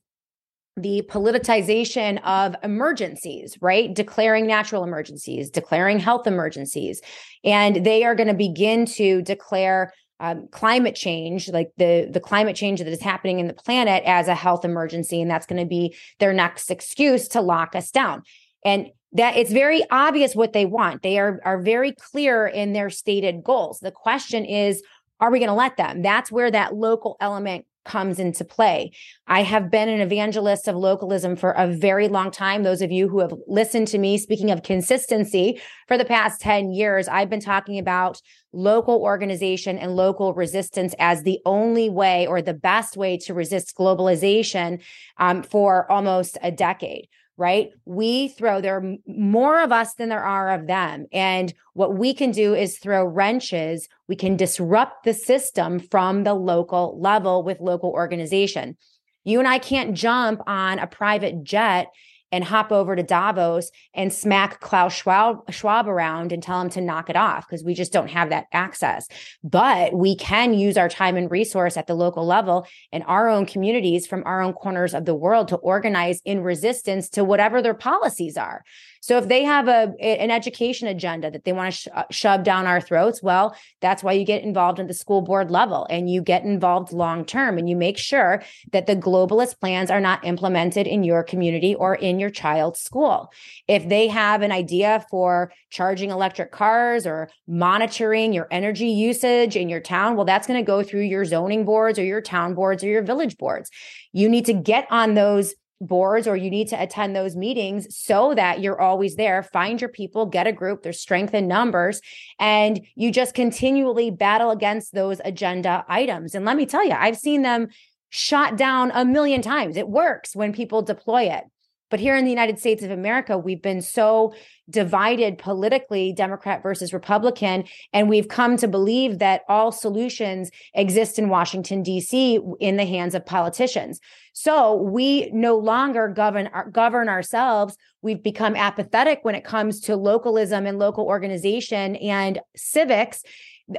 [0.76, 3.94] the politicization of emergencies, right?
[3.94, 7.02] Declaring natural emergencies, declaring health emergencies.
[7.44, 9.92] And they are going to begin to declare
[10.22, 14.28] um, climate change, like the the climate change that is happening in the planet, as
[14.28, 18.22] a health emergency, and that's going to be their next excuse to lock us down.
[18.64, 21.02] And that it's very obvious what they want.
[21.02, 23.80] They are are very clear in their stated goals.
[23.80, 24.80] The question is,
[25.18, 26.02] are we going to let them?
[26.02, 28.92] That's where that local element comes into play.
[29.26, 32.62] I have been an evangelist of localism for a very long time.
[32.62, 36.72] Those of you who have listened to me speaking of consistency for the past 10
[36.72, 38.20] years, I've been talking about
[38.52, 43.76] local organization and local resistance as the only way or the best way to resist
[43.76, 44.82] globalization
[45.18, 47.08] um, for almost a decade
[47.42, 47.70] right?
[47.84, 51.06] We throw, there are more of us than there are of them.
[51.12, 53.88] And what we can do is throw wrenches.
[54.06, 58.76] We can disrupt the system from the local level with local organization.
[59.24, 61.88] You and I can't jump on a private jet
[62.32, 66.80] and hop over to Davos and smack Klaus Schwab, Schwab around and tell him to
[66.80, 69.06] knock it off because we just don't have that access.
[69.44, 73.44] But we can use our time and resource at the local level in our own
[73.44, 77.74] communities from our own corners of the world to organize in resistance to whatever their
[77.74, 78.64] policies are.
[79.02, 82.44] So if they have a an education agenda that they want to sh- uh, shove
[82.44, 86.08] down our throats, well, that's why you get involved at the school board level and
[86.08, 90.24] you get involved long term and you make sure that the globalist plans are not
[90.24, 93.32] implemented in your community or in your child's school.
[93.66, 99.68] If they have an idea for charging electric cars or monitoring your energy usage in
[99.68, 102.84] your town, well, that's going to go through your zoning boards or your town boards
[102.84, 103.68] or your village boards.
[104.12, 105.54] You need to get on those
[105.86, 109.42] boards or you need to attend those meetings so that you're always there.
[109.42, 112.00] Find your people, get a group, there's strength in numbers,
[112.38, 116.34] and you just continually battle against those agenda items.
[116.34, 117.68] And let me tell you, I've seen them
[118.10, 119.76] shot down a million times.
[119.76, 121.44] It works when people deploy it.
[121.92, 124.32] But here in the United States of America, we've been so
[124.70, 131.28] divided politically, Democrat versus Republican, and we've come to believe that all solutions exist in
[131.28, 134.00] Washington, D.C., in the hands of politicians.
[134.32, 137.76] So we no longer govern, govern ourselves.
[138.00, 143.22] We've become apathetic when it comes to localism and local organization and civics.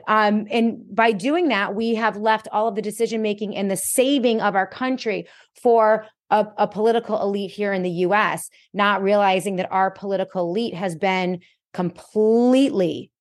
[0.07, 3.77] Um, and by doing that, we have left all of the decision making and the
[3.77, 5.27] saving of our country
[5.61, 10.73] for a, a political elite here in the US, not realizing that our political elite
[10.73, 11.41] has been
[11.73, 13.11] completely,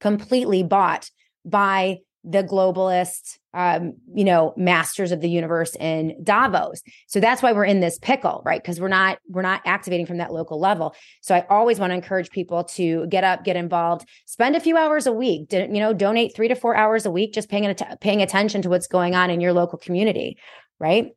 [0.00, 1.10] completely bought
[1.44, 6.82] by the globalist um, you know, masters of the universe in Davos.
[7.06, 8.62] So that's why we're in this pickle, right?
[8.62, 10.94] Because we're not we're not activating from that local level.
[11.20, 14.76] So I always want to encourage people to get up, get involved, spend a few
[14.76, 15.52] hours a week.
[15.52, 18.86] You know, donate three to four hours a week, just paying paying attention to what's
[18.86, 20.38] going on in your local community,
[20.78, 21.08] right?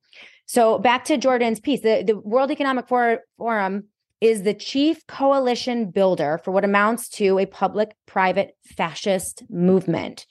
[0.46, 3.84] So back to Jordan's piece, the the World Economic Forum
[4.22, 10.26] is the chief coalition builder for what amounts to a public private fascist movement.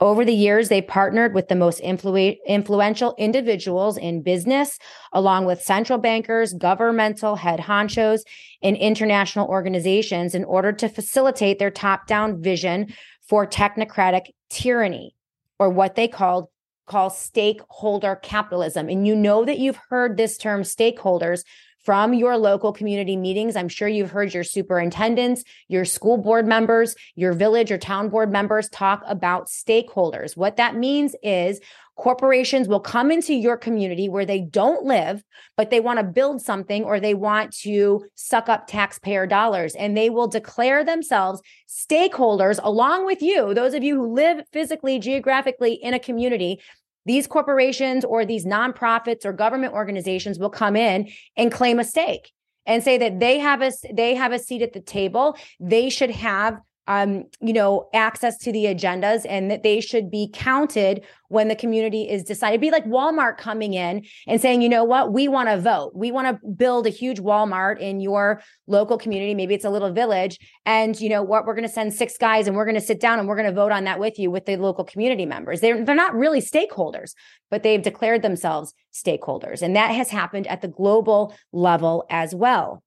[0.00, 4.78] Over the years, they partnered with the most influ- influential individuals in business,
[5.12, 8.22] along with central bankers, governmental head honchos,
[8.62, 12.94] and international organizations in order to facilitate their top down vision
[13.28, 15.14] for technocratic tyranny,
[15.58, 16.48] or what they called
[16.86, 18.88] call stakeholder capitalism.
[18.88, 21.44] And you know that you've heard this term stakeholders
[21.84, 23.56] from your local community meetings.
[23.56, 28.30] I'm sure you've heard your superintendents, your school board members, your village or town board
[28.30, 30.36] members talk about stakeholders.
[30.36, 31.60] What that means is
[31.96, 35.22] corporations will come into your community where they don't live,
[35.56, 39.74] but they want to build something or they want to suck up taxpayer dollars.
[39.74, 44.98] And they will declare themselves stakeholders along with you, those of you who live physically,
[44.98, 46.60] geographically in a community
[47.06, 52.32] these corporations or these nonprofits or government organizations will come in and claim a stake
[52.66, 55.36] and say that they have a they have a seat at the table.
[55.58, 56.58] They should have
[56.90, 61.54] um, you know, access to the agendas and that they should be counted when the
[61.54, 62.60] community is decided.
[62.60, 65.92] be like Walmart coming in and saying, you know what, we want to vote.
[65.94, 69.36] We want to build a huge Walmart in your local community.
[69.36, 70.36] Maybe it's a little village.
[70.66, 72.98] And you know what, we're going to send six guys and we're going to sit
[72.98, 75.60] down and we're going to vote on that with you with the local community members.
[75.60, 77.14] They're, they're not really stakeholders,
[77.52, 79.62] but they've declared themselves stakeholders.
[79.62, 82.82] And that has happened at the global level as well.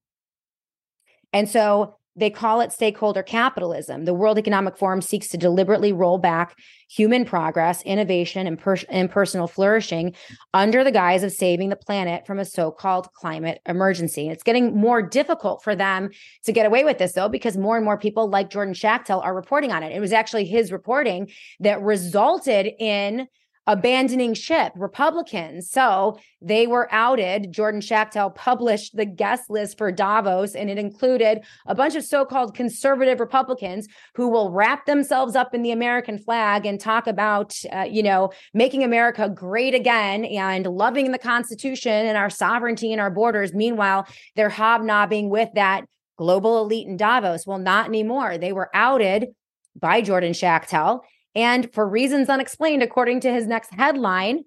[1.31, 4.05] And so they call it stakeholder capitalism.
[4.05, 6.57] The World Economic Forum seeks to deliberately roll back
[6.89, 10.13] human progress, innovation, and, per- and personal flourishing
[10.53, 14.29] under the guise of saving the planet from a so called climate emergency.
[14.29, 16.11] It's getting more difficult for them
[16.43, 19.35] to get away with this, though, because more and more people like Jordan Schachtel are
[19.35, 19.91] reporting on it.
[19.91, 23.27] It was actually his reporting that resulted in
[23.65, 25.69] abandoning ship, Republicans.
[25.69, 27.51] So they were outed.
[27.51, 32.25] Jordan Schachtel published the guest list for Davos, and it included a bunch of so
[32.25, 37.55] called conservative Republicans who will wrap themselves up in the American flag and talk about,
[37.71, 42.99] uh, you know, making America great again and loving the Constitution and our sovereignty and
[42.99, 43.53] our borders.
[43.53, 45.85] Meanwhile, they're hobnobbing with that
[46.17, 47.47] global elite in Davos.
[47.47, 48.37] Well, not anymore.
[48.37, 49.29] They were outed
[49.75, 51.03] by Jordan Schachtel
[51.35, 54.45] and for reasons unexplained, according to his next headline,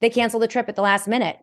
[0.00, 1.36] they canceled the trip at the last minute.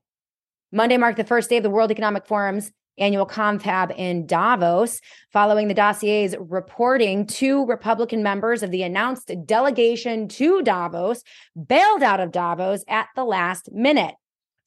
[0.71, 4.99] Monday marked the first day of the World Economic Forum's annual confab in Davos.
[5.31, 11.23] Following the dossier's reporting, two Republican members of the announced delegation to Davos
[11.67, 14.15] bailed out of Davos at the last minute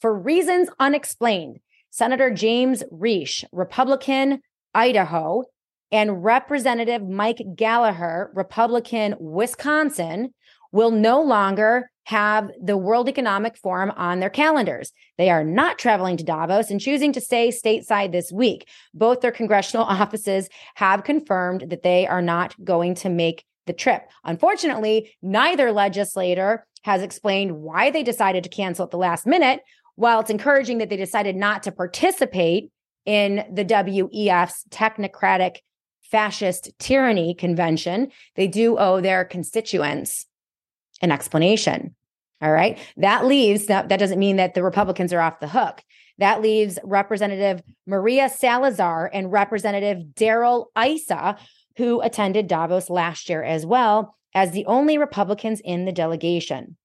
[0.01, 1.61] for reasons unexplained.
[1.91, 4.41] Senator James Risch, Republican,
[4.75, 5.45] Idaho,
[5.93, 10.33] and Representative Mike Gallagher, Republican, Wisconsin,
[10.73, 14.93] will no longer have the World Economic Forum on their calendars.
[15.19, 18.67] They are not traveling to Davos and choosing to stay stateside this week.
[18.93, 24.09] Both their congressional offices have confirmed that they are not going to make the trip.
[24.25, 29.61] Unfortunately, neither legislator has explained why they decided to cancel at the last minute.
[29.95, 32.73] While it's encouraging that they decided not to participate
[33.05, 35.59] in the WEF's technocratic
[36.13, 40.27] fascist tyranny convention, they do owe their constituents
[41.01, 41.97] an explanation.
[42.41, 42.79] All right.
[42.97, 45.83] That leaves that, that doesn't mean that the Republicans are off the hook.
[46.19, 51.37] That leaves Representative Maria Salazar and Representative Darrell Issa,
[51.77, 56.77] who attended Davos last year as well, as the only Republicans in the delegation.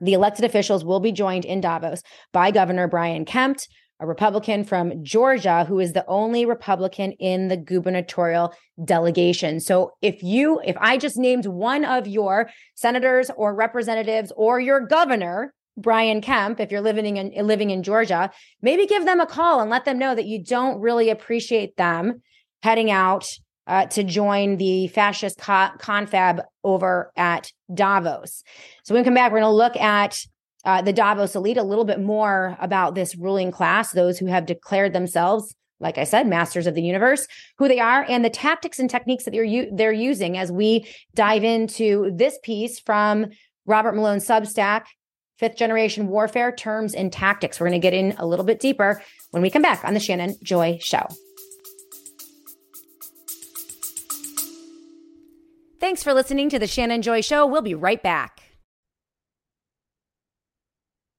[0.00, 3.58] The elected officials will be joined in Davos by Governor Brian Kemp,
[4.00, 9.60] a Republican from Georgia who is the only Republican in the gubernatorial delegation.
[9.60, 14.80] So if you, if I just named one of your senators or representatives or your
[14.80, 18.30] governor, Brian Kemp, if you're living in living in Georgia,
[18.60, 22.20] maybe give them a call and let them know that you don't really appreciate them
[22.62, 23.28] heading out
[23.68, 28.42] uh, to join the fascist co- confab over at Davos.
[28.82, 30.20] So when we come back, we're going to look at
[30.68, 34.44] uh, the Davos elite a little bit more about this ruling class, those who have
[34.44, 37.26] declared themselves, like I said, masters of the universe,
[37.56, 40.86] who they are, and the tactics and techniques that they're u- they're using as we
[41.14, 43.28] dive into this piece from
[43.64, 44.84] Robert Malone Substack,
[45.38, 47.58] Fifth Generation Warfare Terms and Tactics.
[47.58, 50.00] We're going to get in a little bit deeper when we come back on the
[50.00, 51.06] Shannon Joy Show.
[55.80, 57.46] Thanks for listening to the Shannon Joy Show.
[57.46, 58.47] We'll be right back.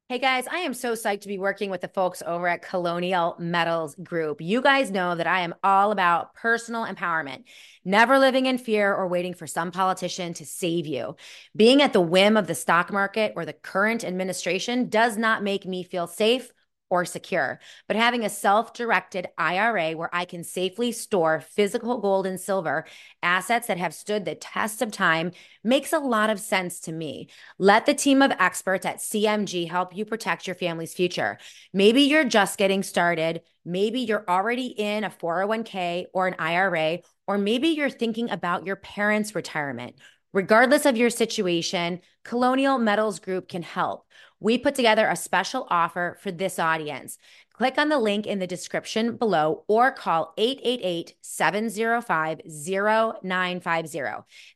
[0.10, 3.36] Hey guys, I am so psyched to be working with the folks over at Colonial
[3.38, 4.42] Metals Group.
[4.42, 7.44] You guys know that I am all about personal empowerment,
[7.86, 11.16] never living in fear or waiting for some politician to save you.
[11.56, 15.68] Being at the whim of the stock market or the current administration does not make
[15.68, 16.52] me feel safe
[16.90, 17.60] or secure.
[17.88, 22.86] But having a self directed IRA where I can safely store physical gold and silver,
[23.22, 25.32] assets that have stood the test of time,
[25.64, 27.30] makes a lot of sense to me.
[27.58, 31.38] Let the team of experts at CMG help you protect your family's future.
[31.74, 33.42] Maybe you're just getting started.
[33.66, 38.78] Maybe you're already in a 401k or an IRA, or maybe you're thinking about your
[38.78, 39.96] parents' retirement.
[40.32, 44.06] Regardless of your situation, Colonial Metals Group can help
[44.40, 47.18] we put together a special offer for this audience.
[47.54, 54.00] Click on the link in the description below or call 888 705 0950.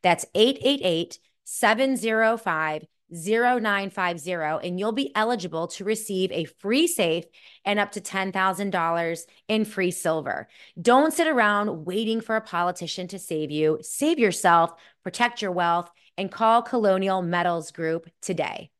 [0.01, 4.31] That's 888 705 0950,
[4.67, 7.25] and you'll be eligible to receive a free safe
[7.63, 10.47] and up to $10,000 in free silver.
[10.81, 13.79] Don't sit around waiting for a politician to save you.
[13.81, 14.73] Save yourself,
[15.03, 18.71] protect your wealth, and call Colonial Metals Group today.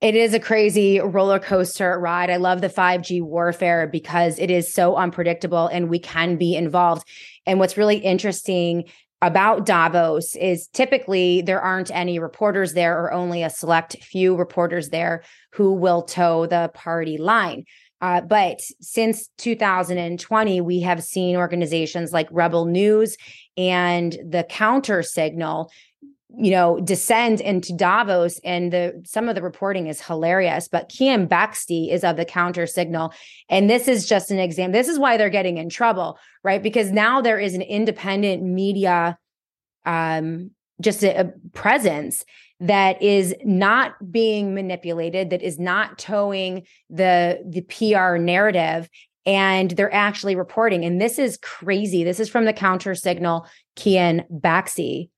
[0.00, 2.30] It is a crazy roller coaster ride.
[2.30, 7.06] I love the 5G warfare because it is so unpredictable and we can be involved.
[7.44, 8.84] And what's really interesting
[9.20, 14.88] about Davos is typically there aren't any reporters there or only a select few reporters
[14.88, 15.22] there
[15.52, 17.64] who will toe the party line.
[18.00, 23.18] Uh, but since 2020, we have seen organizations like Rebel News
[23.58, 25.70] and the Counter Signal
[26.36, 30.68] you know, descend into Davos, and the some of the reporting is hilarious.
[30.68, 33.12] But Keean Bexte is of the counter signal,
[33.48, 34.78] and this is just an example.
[34.78, 36.62] This is why they're getting in trouble, right?
[36.62, 39.18] Because now there is an independent media,
[39.84, 40.50] um,
[40.80, 42.24] just a, a presence
[42.60, 48.88] that is not being manipulated, that is not towing the the PR narrative,
[49.26, 50.84] and they're actually reporting.
[50.84, 52.04] And this is crazy.
[52.04, 55.10] This is from the counter signal, Keean Bexte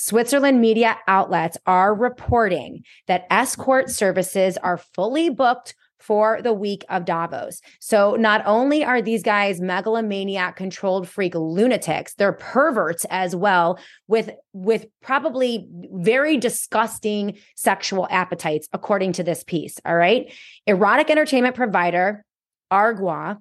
[0.00, 7.04] Switzerland media outlets are reporting that escort services are fully booked for the week of
[7.04, 7.60] Davos.
[7.80, 14.30] So not only are these guys megalomaniac controlled freak lunatics, they're perverts as well with
[14.52, 20.32] with probably very disgusting sexual appetites according to this piece, all right?
[20.68, 22.24] Erotic entertainment provider
[22.70, 23.38] Argua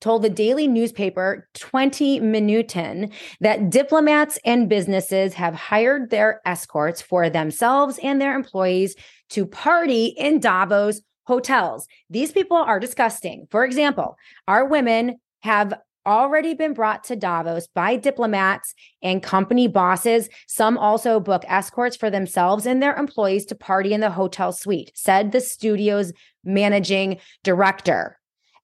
[0.00, 7.28] told the daily newspaper 20 Minuten that diplomats and businesses have hired their escorts for
[7.28, 8.94] themselves and their employees
[9.30, 11.86] to party in Davos hotels.
[12.08, 13.46] These people are disgusting.
[13.50, 15.74] For example, our women have
[16.06, 20.28] already been brought to Davos by diplomats and company bosses.
[20.46, 24.90] Some also book escorts for themselves and their employees to party in the hotel suite,
[24.94, 26.12] said the studio's
[26.44, 28.17] managing director.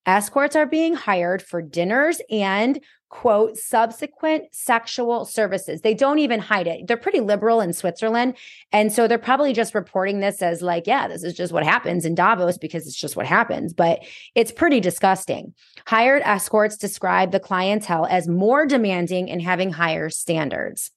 [0.07, 5.83] Escorts are being hired for dinners and quote subsequent sexual services.
[5.83, 6.87] They don't even hide it.
[6.89, 8.37] They're pretty liberal in Switzerland.
[8.73, 12.05] And so they're probably just reporting this as like, yeah, this is just what happens
[12.05, 14.01] in Davos because it's just what happens, but
[14.35, 15.55] it's pretty disgusting.
[15.87, 20.91] Hired escorts describe the clientele as more demanding and having higher standards.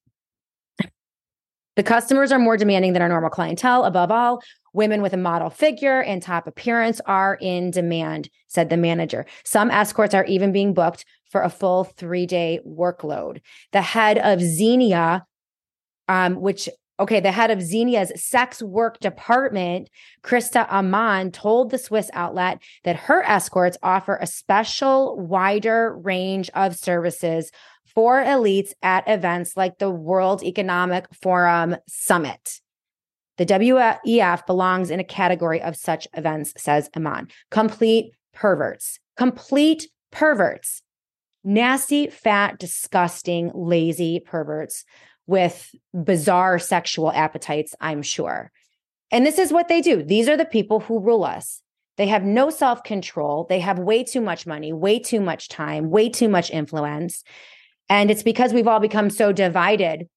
[1.77, 3.85] The customers are more demanding than our normal clientele.
[3.85, 4.41] Above all,
[4.73, 9.27] women with a model figure and top appearance are in demand, said the manager.
[9.45, 13.41] Some escorts are even being booked for a full three day workload.
[13.73, 15.25] The head of Xenia,
[16.09, 16.67] um, which
[16.99, 19.87] Okay, the head of Xenia's sex work department,
[20.23, 26.75] Krista Amann, told the Swiss outlet that her escorts offer a special, wider range of
[26.75, 27.51] services
[27.97, 32.61] for elites at events like the World Economic Forum Summit.
[33.37, 37.29] The WEF belongs in a category of such events, says Amann.
[37.49, 40.83] Complete perverts, complete perverts,
[41.43, 44.85] nasty, fat, disgusting, lazy perverts
[45.25, 45.73] with
[46.03, 48.51] bizarre sexual appetites, I'm sure.
[49.09, 50.03] And this is what they do.
[50.03, 51.63] These are the people who rule us.
[51.95, 53.47] They have no self control.
[53.49, 57.23] They have way too much money, way too much time, way too much influence.
[57.89, 60.07] And it's because we've all become so divided.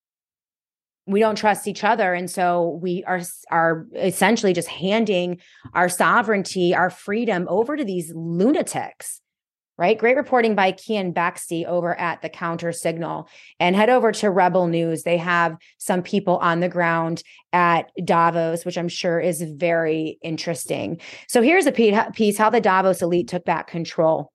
[1.07, 2.15] We don't trust each other.
[2.15, 5.41] And so we are, are essentially just handing
[5.75, 9.21] our sovereignty, our freedom over to these lunatics
[9.81, 9.97] right?
[9.97, 13.31] Great reporting by Keean Bexte over at the Counter Signal.
[13.59, 15.05] And head over to Rebel News.
[15.05, 17.23] They have some people on the ground
[17.55, 21.01] at Davos, which I'm sure is very interesting.
[21.29, 24.31] So here's a piece how the Davos elite took back control.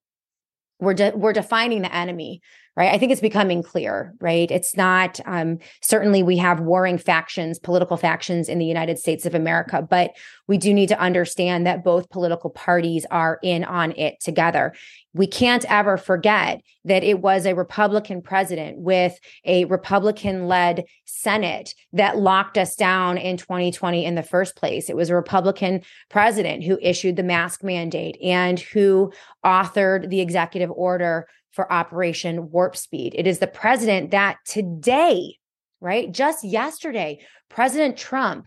[0.80, 2.42] We're, de- we're defining the enemy
[2.76, 2.94] right?
[2.94, 4.52] I think it's becoming clear, right?
[4.52, 9.34] It's not, um, certainly we have warring factions, political factions in the United States of
[9.34, 10.12] America, but
[10.48, 14.74] we do need to understand that both political parties are in on it together.
[15.14, 21.74] We can't ever forget that it was a Republican president with a Republican led Senate
[21.94, 24.90] that locked us down in 2020 in the first place.
[24.90, 29.14] It was a Republican president who issued the mask mandate and who
[29.46, 33.16] authored the executive order for Operation Warp Speed.
[33.18, 35.38] It is the president that today,
[35.80, 38.46] right, just yesterday, President Trump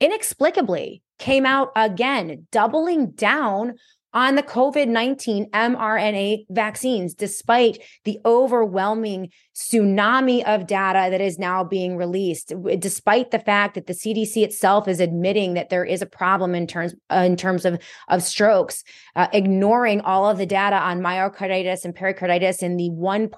[0.00, 3.74] inexplicably came out again, doubling down
[4.18, 11.62] on the COVID 19 mRNA vaccines, despite the overwhelming tsunami of data that is now
[11.62, 16.06] being released, despite the fact that the CDC itself is admitting that there is a
[16.06, 18.82] problem in terms, uh, in terms of, of strokes,
[19.14, 23.30] uh, ignoring all of the data on myocarditis and pericarditis and the 1.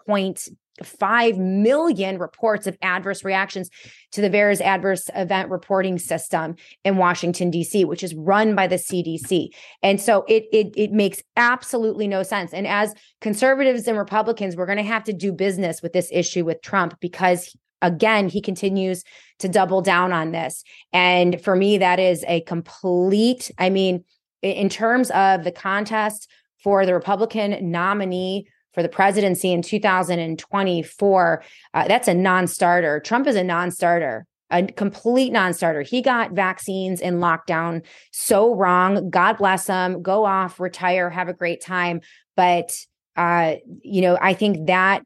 [0.82, 3.70] 5 million reports of adverse reactions
[4.12, 8.76] to the VAERS adverse event reporting system in Washington, D.C., which is run by the
[8.76, 9.48] CDC.
[9.82, 12.52] And so it, it, it makes absolutely no sense.
[12.52, 16.44] And as conservatives and Republicans, we're going to have to do business with this issue
[16.44, 19.04] with Trump because again, he continues
[19.38, 20.64] to double down on this.
[20.92, 24.04] And for me, that is a complete, I mean,
[24.42, 26.28] in terms of the contest
[26.62, 28.46] for the Republican nominee
[28.80, 31.42] for the presidency in 2024,
[31.74, 32.98] uh, that's a non starter.
[33.00, 35.82] Trump is a non starter, a complete non starter.
[35.82, 39.10] He got vaccines in lockdown so wrong.
[39.10, 40.00] God bless him.
[40.00, 42.00] Go off, retire, have a great time.
[42.36, 42.74] But,
[43.16, 45.02] uh, you know, I think that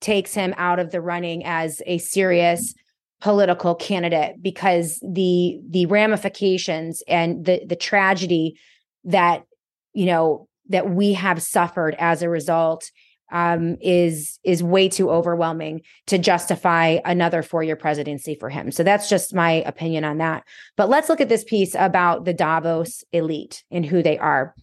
[0.00, 2.74] takes him out of the running as a serious
[3.20, 8.58] political candidate because the the ramifications and the the tragedy
[9.04, 9.44] that
[9.92, 12.90] you know that we have suffered as a result
[13.32, 18.70] um, is is way too overwhelming to justify another four year presidency for him.
[18.70, 20.44] So that's just my opinion on that.
[20.76, 24.54] But let's look at this piece about the Davos elite and who they are.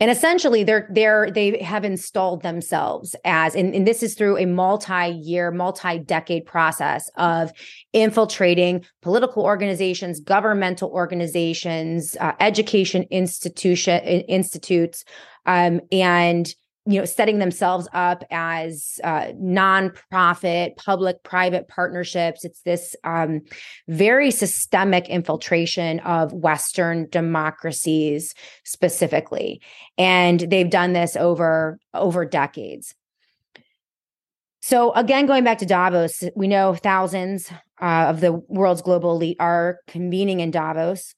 [0.00, 4.46] And essentially, they're they're they have installed themselves as, and, and this is through a
[4.46, 7.52] multi-year, multi-decade process of
[7.92, 15.04] infiltrating political organizations, governmental organizations, uh, education institution institutes,
[15.44, 16.54] um, and
[16.90, 22.44] you know setting themselves up as uh, nonprofit public private partnerships.
[22.44, 23.42] It's this um,
[23.86, 28.34] very systemic infiltration of western democracies
[28.64, 29.62] specifically.
[29.98, 32.94] And they've done this over over decades.
[34.60, 39.36] So again going back to davos we know thousands uh, of the world's global elite
[39.38, 41.14] are convening in davos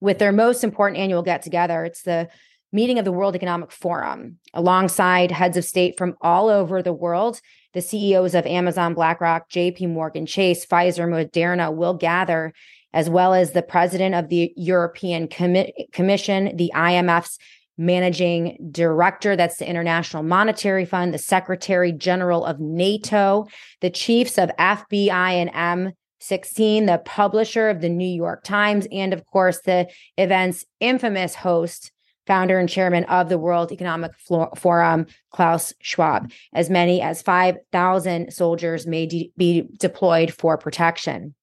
[0.00, 2.28] with their most important annual get together it's the
[2.74, 7.40] meeting of the World Economic Forum alongside heads of state from all over the world.
[7.72, 12.52] The CEOs of Amazon, BlackRock, JP Morgan Chase, Pfizer, Moderna will gather,
[12.92, 17.38] as well as the president of the European Com- Commission, the IMF's
[17.78, 23.46] managing director, that's the International Monetary Fund, the Secretary General of NATO,
[23.82, 29.24] the chiefs of FBI and MI6, the publisher of the New York Times, and of
[29.26, 31.92] course, the event's infamous host,
[32.26, 34.12] founder and chairman of the World Economic
[34.56, 36.30] Forum, Klaus Schwab.
[36.52, 41.34] As many as 5,000 soldiers may de- be deployed for protection.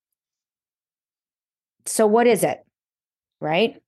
[1.85, 2.59] So, what is it?
[3.39, 3.81] Right?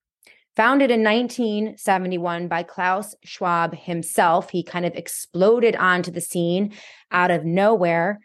[0.55, 6.73] Founded in 1971 by Klaus Schwab himself, he kind of exploded onto the scene
[7.11, 8.19] out of nowhere.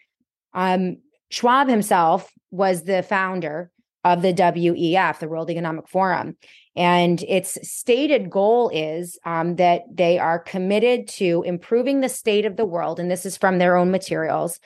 [0.53, 0.99] Um,
[1.31, 3.71] Schwab himself was the founder
[4.13, 6.37] of the WEF, the World Economic Forum.
[6.75, 12.57] And its stated goal is um, that they are committed to improving the state of
[12.57, 13.01] the world.
[13.01, 14.61] And this is from their own materials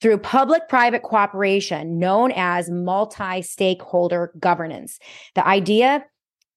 [0.00, 4.98] through public private cooperation known as multi stakeholder governance.
[5.34, 6.04] The idea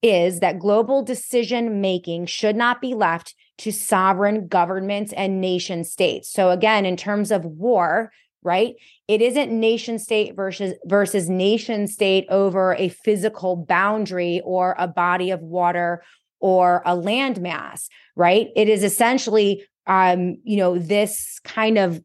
[0.02, 6.32] is that global decision making should not be left to sovereign governments and nation states.
[6.32, 8.12] So, again, in terms of war,
[8.44, 8.76] right?
[9.08, 15.32] It isn't nation state versus versus nation state over a physical boundary or a body
[15.32, 16.04] of water
[16.40, 18.48] or a land mass, right?
[18.56, 22.02] It is essentially um, you know, this kind of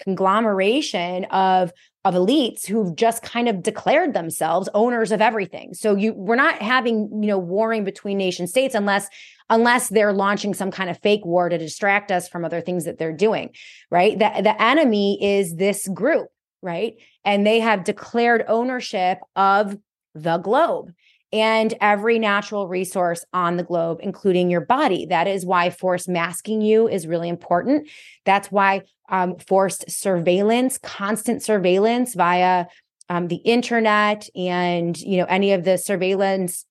[0.00, 1.72] conglomeration of
[2.04, 5.72] of elites who've just kind of declared themselves owners of everything.
[5.74, 9.08] So you we're not having, you know, warring between nation states unless
[9.50, 12.98] unless they're launching some kind of fake war to distract us from other things that
[12.98, 13.50] they're doing,
[13.90, 14.18] right?
[14.18, 16.28] The, the enemy is this group,
[16.62, 16.94] right?
[17.24, 19.76] And they have declared ownership of
[20.14, 20.92] the globe.
[21.34, 25.04] and every natural resource on the globe, including your body.
[25.06, 27.88] That is why force masking you is really important.
[28.24, 32.66] That's why um, forced surveillance, constant surveillance via
[33.08, 36.64] um, the internet and you know any of the surveillance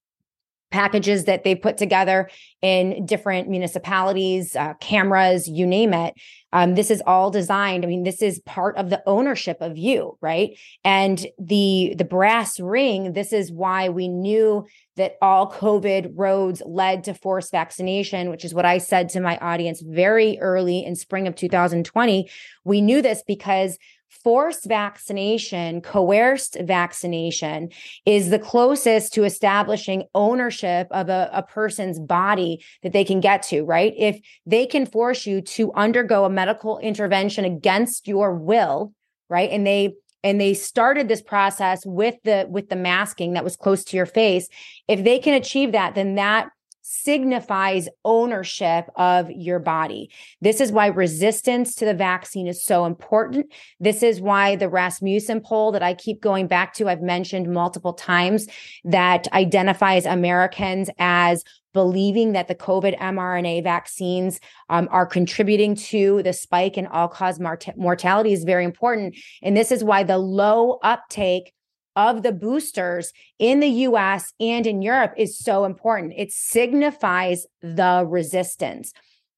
[0.74, 2.28] packages that they put together
[2.64, 6.16] in different municipalities, uh, cameras, you name it.
[6.52, 7.86] Um, this is all designed.
[7.86, 10.58] I mean, this is part of the ownership of you, right?
[10.84, 13.14] And the the brass ring.
[13.14, 14.66] This is why we knew
[14.96, 19.38] that all COVID roads led to forced vaccination, which is what I said to my
[19.38, 22.30] audience very early in spring of 2020.
[22.64, 23.78] We knew this because
[24.24, 27.70] forced vaccination, coerced vaccination
[28.06, 33.44] is the closest to establishing ownership of a, a, person's body that they can get
[33.44, 33.94] to, right?
[33.98, 38.94] If they can force you to undergo a medical intervention against your will,
[39.30, 39.50] right?
[39.50, 43.84] And they and they started this process with the with the masking that was close
[43.84, 44.48] to your face
[44.88, 46.50] if they can achieve that then that
[46.84, 50.12] signifies ownership of your body.
[50.42, 53.48] This is why resistance to the vaccine is so important.
[53.80, 57.94] This is why the Rasmussen poll that I keep going back to, I've mentioned multiple
[57.94, 58.48] times,
[58.84, 66.34] that identifies Americans as believing that the COVID mRNA vaccines um, are contributing to the
[66.34, 69.16] spike in all cause mort- mortality is very important.
[69.42, 71.54] And this is why the low uptake
[71.96, 76.14] of the boosters in the US and in Europe is so important.
[76.16, 78.94] It signifies the resistance.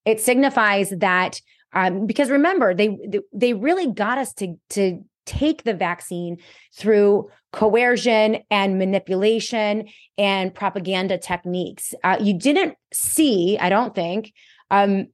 [0.06, 1.42] It signifies that
[1.74, 2.98] um, because remember they
[3.34, 6.38] they really got us to to take the vaccine
[6.74, 9.88] through coercion and manipulation
[10.18, 11.94] and propaganda techniques.
[12.04, 14.34] Uh, you didn't see, I don't think,
[14.70, 15.08] um,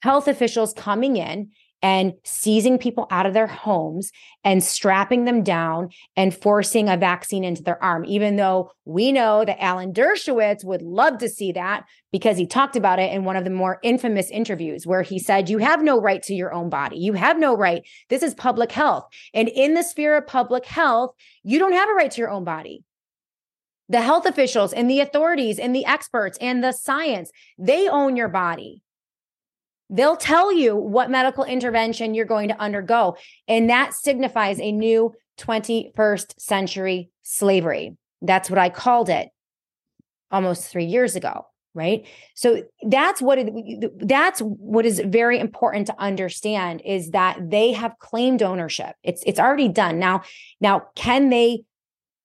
[0.00, 1.50] health officials coming in
[1.82, 4.10] and seizing people out of their homes
[4.44, 9.44] and strapping them down and forcing a vaccine into their arm, even though we know
[9.44, 13.36] that Alan Dershowitz would love to see that because he talked about it in one
[13.36, 16.68] of the more infamous interviews where he said, You have no right to your own
[16.68, 16.98] body.
[16.98, 17.82] You have no right.
[18.08, 19.06] This is public health.
[19.34, 21.14] And in the sphere of public health,
[21.44, 22.84] you don't have a right to your own body
[23.88, 28.28] the health officials and the authorities and the experts and the science, they own your
[28.28, 28.82] body.
[29.90, 33.16] They'll tell you what medical intervention you're going to undergo.
[33.46, 37.96] And that signifies a new 21st century slavery.
[38.20, 39.28] That's what I called it
[40.30, 41.46] almost three years ago.
[41.74, 42.06] Right.
[42.34, 47.98] So that's what it, that's what is very important to understand is that they have
[48.00, 48.96] claimed ownership.
[49.04, 50.00] It's it's already done.
[50.00, 50.22] Now,
[50.60, 51.62] now can they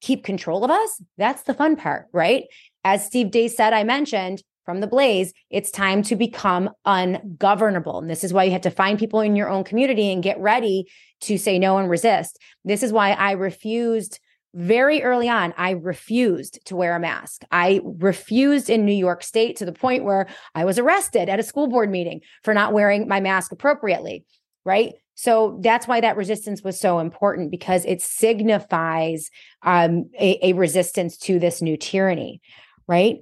[0.01, 1.01] keep control of us?
[1.17, 2.45] That's the fun part, right?
[2.83, 7.99] As Steve Deace said, I mentioned, from the blaze, it's time to become ungovernable.
[7.99, 10.39] And this is why you have to find people in your own community and get
[10.39, 10.85] ready
[11.21, 12.39] to say no and resist.
[12.63, 14.19] This is why I refused
[14.55, 15.53] very early on.
[15.57, 17.43] I refused to wear a mask.
[17.51, 21.43] I refused in New York State to the point where I was arrested at a
[21.43, 24.25] school board meeting for not wearing my mask appropriately.
[24.65, 24.93] Right.
[25.15, 29.29] So that's why that resistance was so important because it signifies
[29.61, 32.41] um, a, a resistance to this new tyranny.
[32.87, 33.19] Right.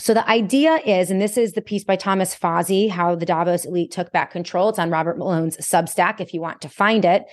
[0.00, 3.66] So the idea is, and this is the piece by Thomas Fazi, how the Davos
[3.66, 4.70] elite took back control.
[4.70, 7.24] It's on Robert Malone's Substack if you want to find it.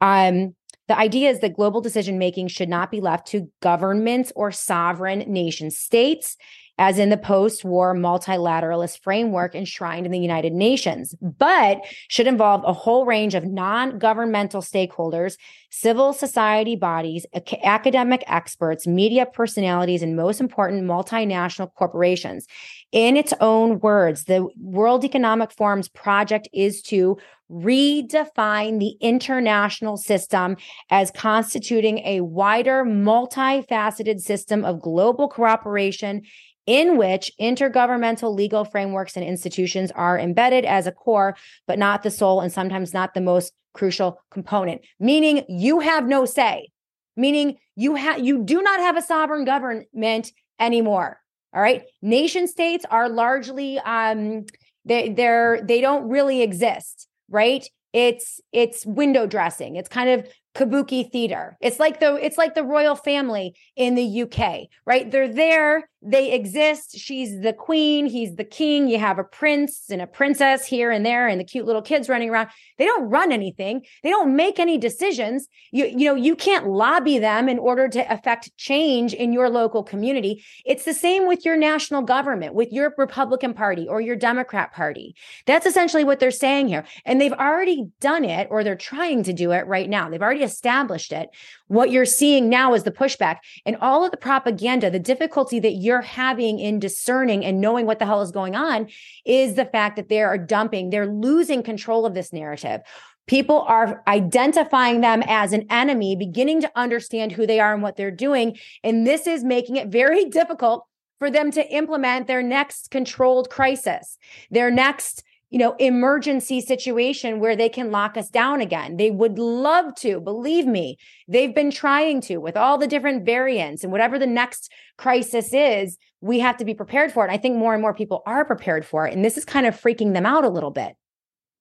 [0.00, 0.54] Um,
[0.88, 5.20] the idea is that global decision making should not be left to governments or sovereign
[5.20, 6.36] nation states
[6.78, 12.64] as in the post war multilateralist framework enshrined in the United Nations, but should involve
[12.64, 15.36] a whole range of non governmental stakeholders,
[15.70, 17.26] civil society bodies,
[17.62, 22.46] academic experts, media personalities, and most important, multinational corporations.
[22.92, 27.16] In its own words, the World Economic Forum's project is to
[27.50, 30.58] redefine the international system
[30.90, 36.22] as constituting a wider, multifaceted system of global cooperation
[36.66, 41.34] in which intergovernmental legal frameworks and institutions are embedded as a core,
[41.66, 46.26] but not the sole and sometimes not the most crucial component, meaning you have no
[46.26, 46.68] say,
[47.16, 50.30] meaning you have you do not have a sovereign government
[50.60, 51.21] anymore.
[51.54, 51.82] All right.
[52.00, 54.46] Nation states are largely um
[54.84, 57.66] they they're they don't really exist, right?
[57.92, 59.76] It's it's window dressing.
[59.76, 61.56] It's kind of kabuki theater.
[61.60, 65.10] It's like the it's like the royal family in the UK, right?
[65.10, 66.98] They're there they exist.
[66.98, 68.88] She's the queen, he's the king.
[68.88, 72.08] You have a prince and a princess here and there, and the cute little kids
[72.08, 72.48] running around.
[72.78, 75.48] They don't run anything, they don't make any decisions.
[75.70, 79.82] You, you know, you can't lobby them in order to affect change in your local
[79.82, 80.44] community.
[80.64, 85.14] It's the same with your national government, with your Republican Party or your Democrat Party.
[85.46, 86.84] That's essentially what they're saying here.
[87.04, 90.08] And they've already done it, or they're trying to do it right now.
[90.08, 91.30] They've already established it.
[91.68, 95.72] What you're seeing now is the pushback and all of the propaganda, the difficulty that
[95.72, 98.88] you're having in discerning and knowing what the hell is going on
[99.26, 102.80] is the fact that they are dumping, they're losing control of this narrative.
[103.26, 107.96] People are identifying them as an enemy, beginning to understand who they are and what
[107.96, 108.56] they're doing.
[108.82, 110.86] And this is making it very difficult
[111.18, 114.18] for them to implement their next controlled crisis,
[114.50, 115.22] their next
[115.52, 118.96] you know, emergency situation where they can lock us down again.
[118.96, 120.96] They would love to, believe me.
[121.28, 125.98] They've been trying to with all the different variants and whatever the next crisis is,
[126.22, 127.30] we have to be prepared for it.
[127.30, 129.12] I think more and more people are prepared for it.
[129.12, 130.94] And this is kind of freaking them out a little bit.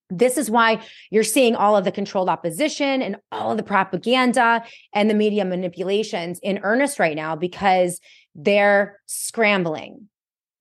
[0.09, 4.63] This is why you're seeing all of the controlled opposition and all of the propaganda
[4.93, 7.99] and the media manipulations in earnest right now because
[8.35, 10.07] they're scrambling.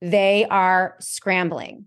[0.02, 1.84] They are scrambling.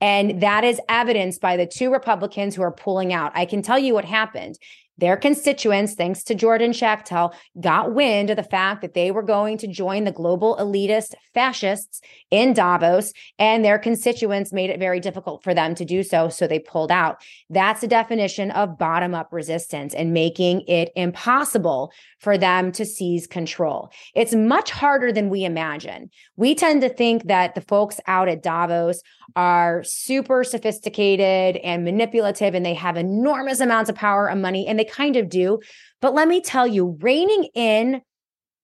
[0.00, 3.32] And that is evidenced by the two Republicans who are pulling out.
[3.34, 4.58] I can tell you what happened.
[4.98, 9.58] Their constituents, thanks to Jordan Schachtel, got wind of the fact that they were going
[9.58, 15.42] to join the global elitist fascists in Davos, and their constituents made it very difficult
[15.42, 16.28] for them to do so.
[16.28, 17.20] So they pulled out.
[17.50, 23.26] That's the definition of bottom up resistance and making it impossible for them to seize
[23.26, 23.90] control.
[24.14, 26.10] It's much harder than we imagine.
[26.36, 29.02] We tend to think that the folks out at Davos
[29.36, 34.78] are super sophisticated and manipulative and they have enormous amounts of power and money and
[34.78, 35.60] they kind of do.
[36.00, 38.02] But let me tell you, reining in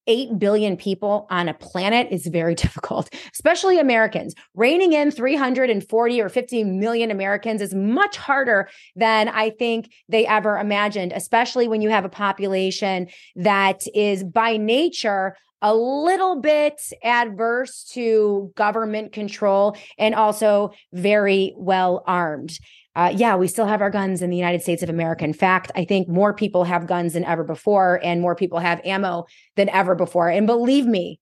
[0.06, 4.34] 8 billion people on a planet is very difficult, especially Americans.
[4.54, 10.58] Reining in 340 or 50 million Americans is much harder than I think they ever
[10.58, 17.84] imagined, especially when you have a population that is by nature a little bit adverse
[17.92, 22.58] to government control and also very well armed.
[22.96, 25.24] Uh, yeah, we still have our guns in the United States of America.
[25.24, 28.80] In fact, I think more people have guns than ever before, and more people have
[28.84, 29.26] ammo
[29.56, 30.28] than ever before.
[30.28, 31.20] And believe me,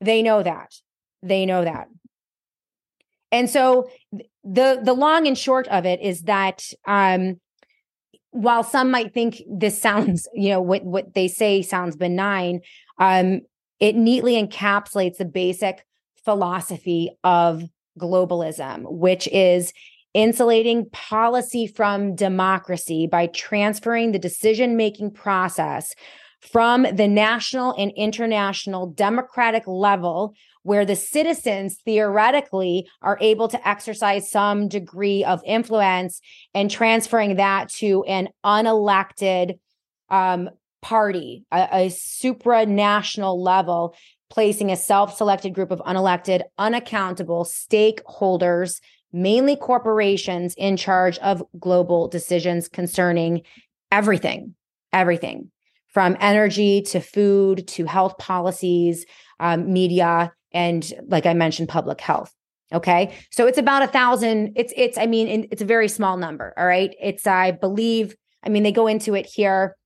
[0.00, 0.74] they know that.
[1.22, 1.88] They know that.
[3.30, 3.88] And so
[4.42, 7.40] the the long and short of it is that um,
[8.30, 12.60] while some might think this sounds, you know, what what they say sounds benign,
[12.98, 13.40] um,
[13.78, 15.84] it neatly encapsulates the basic
[16.24, 17.62] philosophy of
[17.98, 19.72] globalism, which is
[20.14, 25.94] insulating policy from democracy by transferring the decision making process
[26.40, 34.30] from the national and international democratic level where the citizens theoretically are able to exercise
[34.30, 36.20] some degree of influence
[36.54, 39.58] and transferring that to an unelected
[40.10, 40.48] um,
[40.80, 43.94] party, a, a supranational level,
[44.30, 48.80] placing a self selected group of unelected, unaccountable stakeholders,
[49.14, 53.42] mainly corporations, in charge of global decisions concerning
[53.92, 54.54] everything,
[54.92, 55.50] everything
[55.86, 59.06] from energy to food to health policies,
[59.38, 62.34] um, media, and like I mentioned, public health.
[62.72, 63.14] Okay.
[63.30, 64.54] So it's about a thousand.
[64.56, 66.52] It's, it's, I mean, it's a very small number.
[66.58, 66.92] All right.
[67.00, 69.76] It's, I believe, I mean, they go into it here.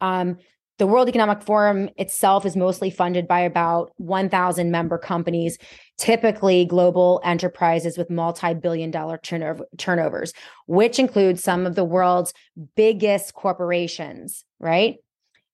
[0.00, 0.38] Um,
[0.78, 5.56] the World Economic Forum itself is mostly funded by about 1,000 member companies,
[5.98, 10.32] typically global enterprises with multi billion dollar turnover, turnovers,
[10.66, 12.34] which includes some of the world's
[12.74, 14.96] biggest corporations, right?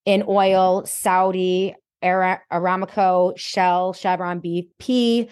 [0.06, 5.28] In oil, Saudi, Aramco, Shell, Chevron, BP,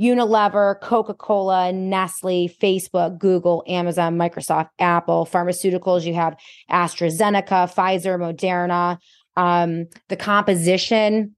[0.00, 6.04] Unilever, Coca Cola, Nestle, Facebook, Google, Amazon, Microsoft, Apple, pharmaceuticals.
[6.04, 6.36] You have
[6.70, 8.98] AstraZeneca, Pfizer, Moderna.
[9.36, 11.36] Um, the composition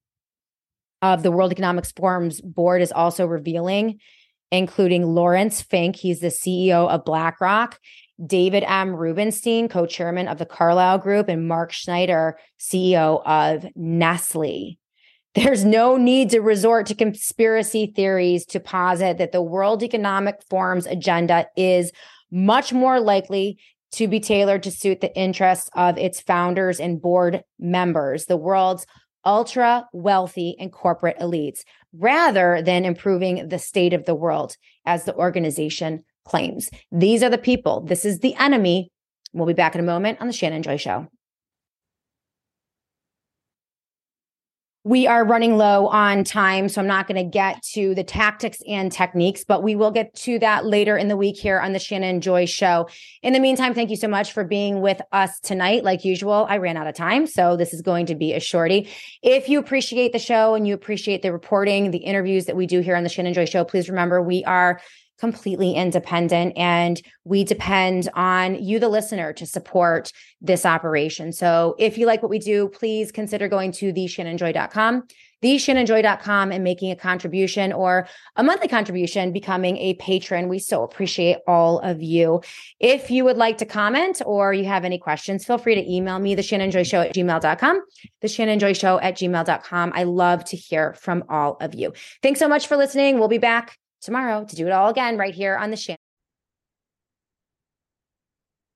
[1.03, 4.01] of the World Economic Forum's board is also revealing,
[4.51, 5.97] including Laurence Fink.
[5.97, 7.78] He's the CEO of BlackRock.
[8.24, 8.94] David M.
[8.97, 14.78] Rubenstein, co chairman of the Carlyle Group, and Mark Schneider, CEO of Nestle.
[15.34, 20.86] There's no need to resort to conspiracy theories to posit that the World Economic Forum's
[20.86, 21.92] agenda is
[22.30, 23.59] much more likely
[23.93, 28.87] to be tailored to suit the interests of its founders and board members, the world's
[29.24, 31.61] ultra wealthy and corporate elites,
[31.93, 36.70] rather than improving the state of the world, as the organization claims.
[36.93, 37.80] These are the people.
[37.80, 38.91] This is the enemy.
[39.32, 41.09] We'll be back in a moment on The Shannon Joy Show.
[44.87, 48.62] We are running low on time, so I'm not going to get to the tactics
[48.68, 51.80] and techniques, but we will get to that later in the week here on the
[51.80, 52.89] Shannon Joy Show.
[53.20, 55.82] In the meantime, thank you so much for being with us tonight.
[55.82, 58.89] Like usual, I ran out of time, so this is going to be a shorty.
[59.22, 62.78] If you appreciate the show and you appreciate the reporting, the interviews that we do
[62.78, 64.80] here on the Shannon Joy Show, please remember we are
[65.19, 71.33] completely independent and we depend on you the listener to support this operation.
[71.33, 75.05] So if you like what we do please consider going to theshannonjoy.com
[75.43, 80.49] theshannonjoy.com and making a contribution or a monthly contribution becoming a patron.
[80.49, 82.41] We so appreciate all of you.
[82.81, 86.19] If you would like to comment or you have any questions feel free to email
[86.19, 87.81] me the shannon joy show at gmail.com
[88.21, 91.93] the shannon joy show at gmail.com i love to hear from all of you.
[92.23, 93.19] Thanks so much for listening.
[93.19, 95.97] We'll be back tomorrow to do it all again right here on the Shannon.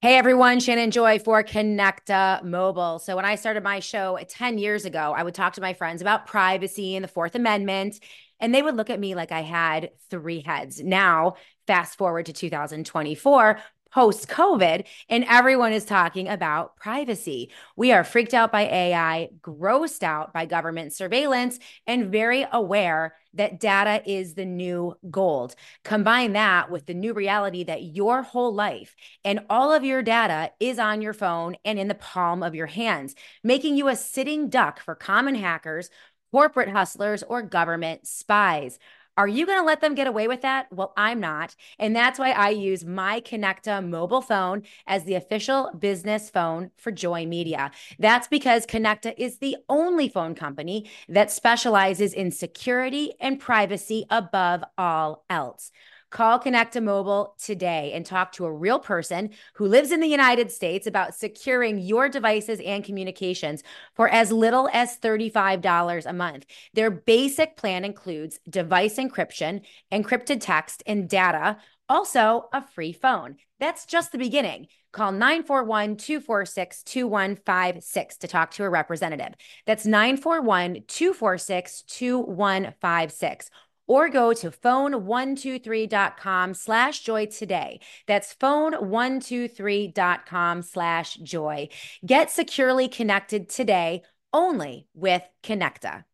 [0.02, 2.98] Hey everyone, Shannon Joy for Connecta Mobile.
[3.00, 6.00] So when I started my show 10 years ago, I would talk to my friends
[6.00, 8.00] about privacy and the Fourth Amendment,
[8.40, 10.82] and they would look at me like I had three heads.
[10.82, 11.34] Now,
[11.66, 13.58] fast forward to 2024,
[13.93, 17.51] post COVID, and everyone is talking about privacy.
[17.76, 23.61] We are freaked out by AI, grossed out by government surveillance, and very aware that
[23.61, 25.55] data is the new gold.
[25.84, 30.51] Combine that with the new reality that your whole life and all of your data
[30.59, 33.14] is on your phone and in the palm of your hands,
[33.45, 35.91] making you a sitting duck for common hackers,
[36.32, 38.78] corporate hustlers, or government spies.
[39.20, 40.72] Are you going to let them get away with that?
[40.72, 41.54] Well, I'm not.
[41.78, 46.90] And that's why I use my Connecta mobile phone as the official business phone for
[46.90, 47.70] Joy Media.
[47.98, 54.64] That's because Connecta is the only phone company that specializes in security and privacy above
[54.78, 55.70] all else.
[56.11, 60.50] Call Connecta Mobile today and talk to a real person who lives in the United
[60.50, 63.62] States about securing your devices and communications
[63.94, 66.46] for as little as $35 a month.
[66.74, 69.61] Their basic plan includes device encryption,
[69.92, 71.58] encrypted text, and data,
[71.88, 73.36] also a free phone.
[73.61, 74.66] That's just the beginning.
[74.92, 79.34] Call 941 246 2156 to talk to a representative.
[79.64, 83.50] That's 941 246 2156
[83.91, 87.80] or go to phone123.com slash joy today.
[88.07, 91.68] That's phone123.com slash joy.
[92.07, 96.05] Get securely connected today only with Connecta.